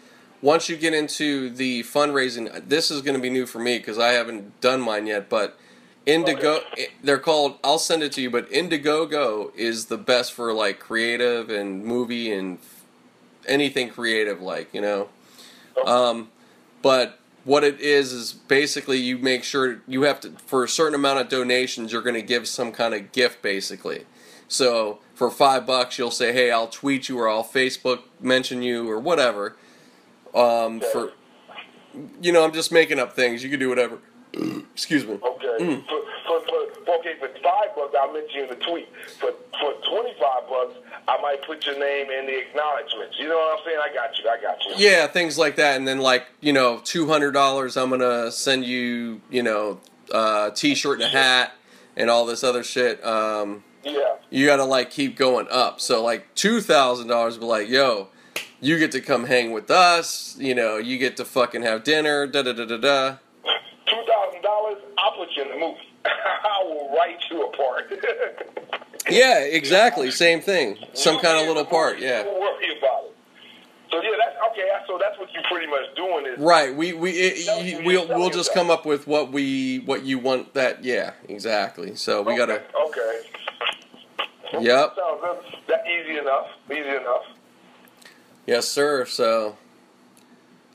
[0.43, 3.99] once you get into the fundraising, this is going to be new for me because
[3.99, 5.29] I haven't done mine yet.
[5.29, 5.59] But
[6.05, 7.59] Indigo, i- they're called.
[7.65, 8.31] I'll send it to you.
[8.31, 12.59] But Indiegogo is the best for like creative and movie and
[13.47, 15.09] anything creative, like you know.
[15.85, 16.31] Um,
[16.83, 20.95] but what it is is basically you make sure you have to for a certain
[20.95, 24.05] amount of donations you're going to give some kind of gift basically.
[24.49, 28.89] So for five bucks you'll say, hey, I'll tweet you or I'll Facebook mention you
[28.91, 29.55] or whatever.
[30.37, 31.13] Um, for
[32.21, 33.43] you know, I'm just making up things.
[33.43, 33.99] You can do whatever.
[34.73, 35.15] Excuse me.
[35.15, 35.65] Okay.
[35.65, 35.87] Mm.
[35.87, 36.41] For, for,
[36.85, 38.89] for, okay, for five bucks, I'll mention you in the tweet.
[39.19, 40.75] For for twenty five bucks,
[41.09, 43.17] I might put your name in the acknowledgments.
[43.19, 43.79] You know what I'm saying?
[43.83, 44.29] I got you.
[44.29, 44.73] I got you.
[44.77, 47.77] Yeah, things like that, and then like you know, two hundred dollars.
[47.79, 49.81] I'm gonna send you, you know,
[50.13, 51.53] uh, t-shirt and a hat
[51.97, 53.03] and all this other shit.
[53.07, 54.17] Um, Yeah.
[54.29, 55.81] you gotta like keep going up.
[55.81, 58.09] So like two thousand dollars, be like, yo,
[58.61, 60.37] you get to come hang with us.
[60.39, 62.27] You know, you get to fucking have dinner.
[62.27, 63.17] Da da da da da.
[63.87, 65.79] Two thousand dollars, I'll put you in the movie.
[66.05, 67.93] I will write you a part.
[69.09, 70.11] Yeah, exactly.
[70.11, 70.79] Same thing.
[70.95, 72.01] Some kind of little part.
[72.01, 72.25] Yeah.
[72.25, 73.15] Don't worry about it.
[73.91, 74.69] So yeah, that's okay.
[74.89, 76.75] So that's what you pretty much doing is Right.
[76.75, 80.55] We we it, we'll we'll just come up with what we what you want.
[80.55, 81.95] That yeah, exactly.
[81.95, 82.63] So we gotta.
[82.89, 83.21] Okay.
[84.61, 84.97] Yep.
[84.97, 85.39] Sounds good.
[85.69, 86.47] That easy enough.
[86.71, 87.23] Easy enough.
[88.47, 89.05] Yes, sir.
[89.07, 89.57] So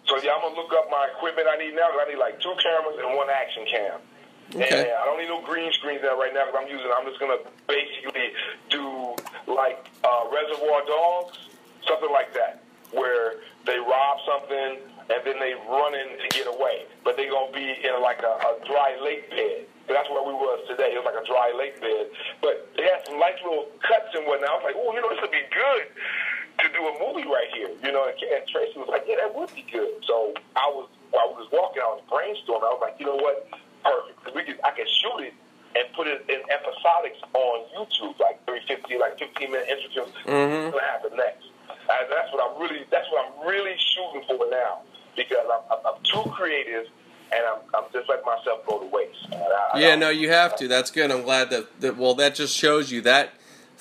[0.08, 1.90] So yeah, I'm gonna look up my equipment I need now.
[1.90, 4.00] 'cause I need like two cameras and one action cam.
[4.56, 4.90] Okay.
[4.90, 6.92] And I don't need no green screens there right now because I'm using.
[6.92, 8.34] I'm just gonna basically
[8.70, 9.16] do
[9.48, 11.38] like uh, Reservoir Dogs,
[11.88, 12.62] something like that,
[12.92, 17.52] where they rob something and then they run in to get away, but they gonna
[17.54, 19.66] be in like a, a dry lake bed.
[19.88, 20.94] And that's where we was today.
[20.94, 22.08] It was like a dry lake bed,
[22.42, 24.50] but they had some nice little cuts and whatnot.
[24.50, 25.88] I was like, oh, you know, this would be good
[26.62, 27.70] to do a movie right here.
[27.84, 29.92] You know, and, and Tracy was like, yeah, that would be good.
[30.06, 32.64] So I was, I was walking, I was brainstorming.
[32.68, 33.48] I was like, you know what?
[33.84, 34.24] Perfect.
[34.24, 35.34] 'Cause we could, I could shoot it
[35.76, 40.14] and put it in episodics on YouTube, like 350, like 15 minute interviews.
[40.26, 40.72] Mhm.
[40.72, 41.46] What's gonna happen next?
[41.70, 44.82] And that's what I'm really, that's what I'm really shooting for now
[45.16, 46.86] because I'm, I'm, I'm too creative
[47.34, 49.18] and I'm, I'm just letting myself go to waste.
[49.32, 50.68] I- I yeah, don't- no, you have to.
[50.68, 51.10] That's good.
[51.12, 51.98] I'm glad that that.
[51.98, 53.32] Well, that just shows you that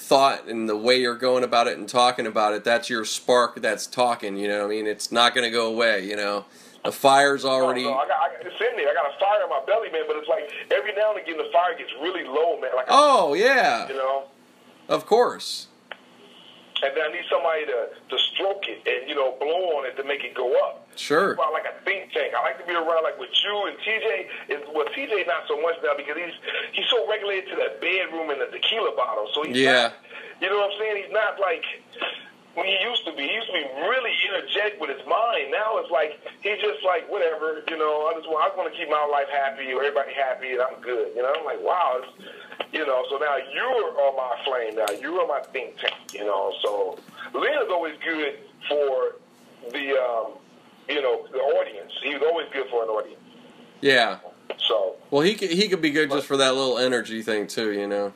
[0.01, 2.65] thought and the way you're going about it and talking about it.
[2.65, 3.61] That's your spark.
[3.61, 4.37] That's talking.
[4.37, 6.05] You know, what I mean, it's not going to go away.
[6.07, 6.47] You know,
[6.85, 7.85] the fire's already.
[7.85, 8.91] No, no, I got, I it's in there.
[8.91, 10.03] I got a fire in my belly, man.
[10.09, 12.71] But it's like every now and again the fire gets really low, man.
[12.75, 14.25] Like, Oh yeah, you know.
[14.89, 15.69] of course.
[16.83, 19.97] And then I need somebody to, to stroke it and you know blow on it
[19.99, 20.89] to make it go up.
[21.01, 21.35] Sure.
[21.35, 22.35] Well, like a think tank.
[22.37, 24.53] I like to be around like with you and TJ.
[24.53, 26.37] Is well, TJ not so much now because he's
[26.77, 29.27] he's so regulated to that bedroom and the tequila bottle.
[29.33, 29.89] So he's Yeah.
[29.89, 29.95] not,
[30.45, 30.97] you know what I'm saying?
[31.05, 31.65] He's not like
[32.53, 33.25] when he used to be.
[33.25, 35.49] He used to be really energetic with his mind.
[35.51, 37.65] Now it's like he's just like whatever.
[37.73, 40.13] You know, I just want I just want to keep my life happy or everybody
[40.13, 41.17] happy and I'm good.
[41.17, 42.05] You know, I'm like wow.
[42.05, 42.13] It's,
[42.77, 44.77] you know, so now you're on my flame.
[44.77, 45.97] Now you're on my think tank.
[46.13, 46.99] You know, so
[47.33, 48.37] Lena's always good
[48.69, 49.17] for
[49.73, 50.33] the um,
[50.89, 51.93] you know the audience.
[52.03, 53.21] He was always good for an audience.
[53.81, 54.19] Yeah.
[54.69, 57.73] So Well, he could he could be good just for that little energy thing too.
[57.73, 58.13] You know.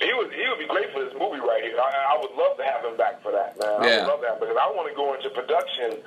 [0.00, 1.76] he would he would be great for this movie right here.
[1.80, 3.80] I, I would love to have him back for that, man.
[3.82, 4.00] I Yeah.
[4.00, 5.98] would love that because I want to go into production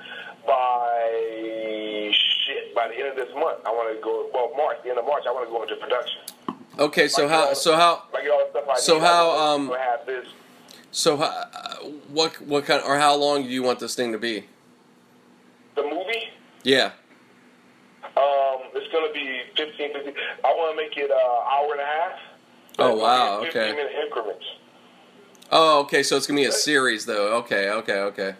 [0.46, 2.12] by
[2.46, 3.58] shit by the end of this month.
[3.66, 5.24] I want to go well March, the end of March.
[5.28, 6.20] I want to go into production.
[6.78, 9.02] Okay, so Like how all- so how like all the stuff I So need.
[9.02, 10.26] how, I um, wanna have this.
[10.92, 11.44] so how,
[12.08, 14.44] what what kind or how long do you want this thing to be?
[16.62, 16.70] The.
[16.70, 16.92] Yeah.
[18.04, 20.14] Um, it's gonna be 15, 15.
[20.44, 22.18] I want to make it uh, hour and a half.
[22.78, 23.72] Oh, wow, gonna 15 okay.
[23.72, 24.44] minute increments.
[25.50, 26.02] Oh, okay.
[26.02, 27.36] So it's gonna be a series, though.
[27.38, 28.34] Okay, okay, okay.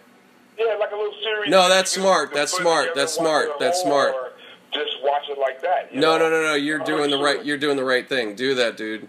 [0.57, 1.49] Yeah, like a little series.
[1.49, 4.13] No, that's smart, that's smart, that's smart, that's smart.
[4.73, 5.93] Just watch it like that.
[5.93, 6.29] No, know?
[6.29, 6.53] no, no, no.
[6.53, 7.45] You're I'm doing the gonna right.
[7.45, 8.35] You're doing the right thing.
[8.35, 9.07] Do that, dude.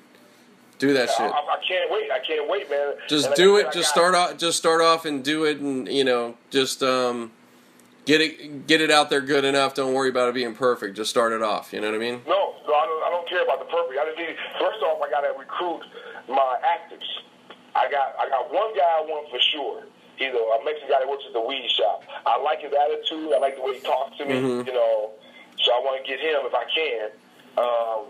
[0.78, 1.32] Do that I, shit.
[1.32, 2.10] I, I can't wait.
[2.10, 2.94] I can't wait, man.
[3.08, 3.72] Just And do it.
[3.72, 4.38] Just start off.
[4.38, 7.32] Just start off and do it, and you know, just um,
[8.10, 9.74] get it get it out there good enough.
[9.74, 10.96] Don't worry about it being perfect.
[10.96, 11.72] Just start it off.
[11.72, 12.22] You know what I mean?
[12.26, 13.94] No, no, I don't, I don't care about the perfect.
[13.94, 15.82] I just need first off, I got to recruit
[16.28, 17.06] my actors.
[17.76, 19.84] I got I got one guy I want for sure.
[20.16, 22.02] He's a, a Mexican guy that works at the weed shop.
[22.26, 23.32] I like his attitude.
[23.32, 24.34] I like the way he talks to me.
[24.34, 24.66] Mhm.
[24.66, 25.12] You know,
[25.62, 27.08] so I want to get him if I can.
[27.56, 28.02] Um,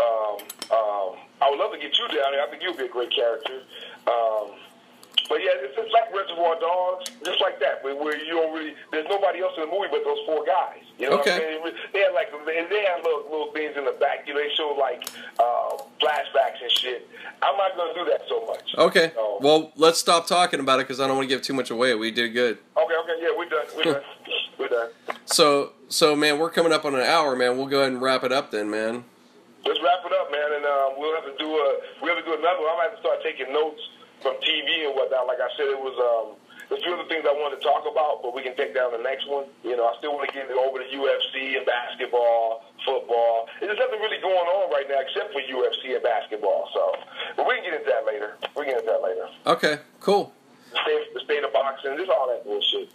[0.00, 0.36] um,
[0.72, 2.42] um, I would love to get you down there.
[2.42, 3.60] I think you'd be a great character.
[4.08, 4.56] Um,
[5.28, 8.74] but yeah, it's just like Reservoir Dogs, just like that, where, where you don't really,
[8.92, 10.82] there's nobody else in the movie but those four guys.
[10.98, 11.32] You know Okay.
[11.32, 11.90] what I'm saying?
[11.92, 14.28] They had like, and they had little, little things in the back.
[14.28, 15.02] You know, they show like
[15.40, 17.08] uh, flashbacks and shit.
[17.42, 18.74] I'm not gonna do that so much.
[18.76, 19.12] Okay.
[19.14, 21.70] So- Well, let's stop talking about it because I don't want to give too much
[21.70, 21.94] away.
[21.94, 22.58] We did good.
[22.76, 23.66] Okay, okay, yeah, we're done.
[23.76, 24.02] We're done.
[24.58, 24.90] We're done.
[25.26, 27.56] So, so man, we're coming up on an hour, man.
[27.56, 29.04] We'll go ahead and wrap it up then, man.
[29.66, 32.30] Let's wrap it up, man, and um, we'll have to do a we'll have to
[32.30, 32.60] do another.
[32.68, 33.80] I might have to start taking notes
[34.24, 35.28] from TV and whatnot.
[35.28, 36.40] Like I said, it was um,
[36.72, 38.96] there's a few other things I want to talk about, but we can take down
[38.96, 39.44] the next one.
[39.60, 43.52] You know, I still want to get over to UFC and basketball, football.
[43.60, 46.72] There's nothing really going on right now except for UFC and basketball.
[46.72, 46.96] So,
[47.36, 48.40] but we can get into that later.
[48.56, 49.28] We can get into that later.
[49.44, 50.32] Okay, cool.
[50.72, 52.88] The state, the state of boxing, just all that bullshit.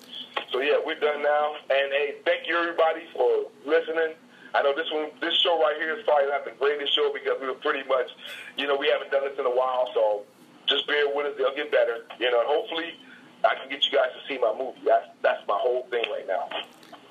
[0.49, 1.53] So yeah, we're done now.
[1.69, 4.17] And hey, thank you everybody for listening.
[4.57, 7.37] I know this one, this show right here is probably not the greatest show because
[7.37, 8.09] we were pretty much,
[8.57, 9.93] you know, we haven't done this in a while.
[9.93, 10.25] So
[10.69, 12.05] just bear with us; they'll get better.
[12.19, 12.93] You know, and hopefully
[13.43, 14.79] I can get you guys to see my movie.
[14.85, 16.49] That's that's my whole thing right now.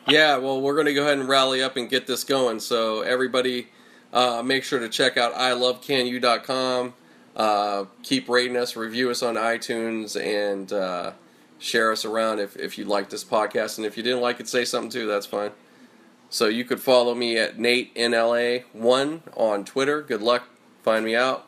[0.09, 2.61] Yeah, well, we're going to go ahead and rally up and get this going.
[2.61, 3.69] So everybody,
[4.11, 6.95] uh, make sure to check out ilovecanu.com.
[7.37, 11.13] Uh, keep rating us, review us on iTunes, and uh,
[11.59, 13.77] share us around if, if you like this podcast.
[13.77, 15.07] And if you didn't like it, say something too.
[15.07, 15.51] That's fine.
[16.31, 20.03] So you could follow me at Nate NLA1 on Twitter.
[20.03, 20.49] Good luck.
[20.83, 21.47] Find me out.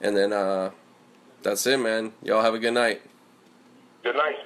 [0.00, 0.70] And then uh,
[1.42, 2.12] that's it, man.
[2.22, 3.02] Y'all have a good night.
[4.02, 4.36] Good night.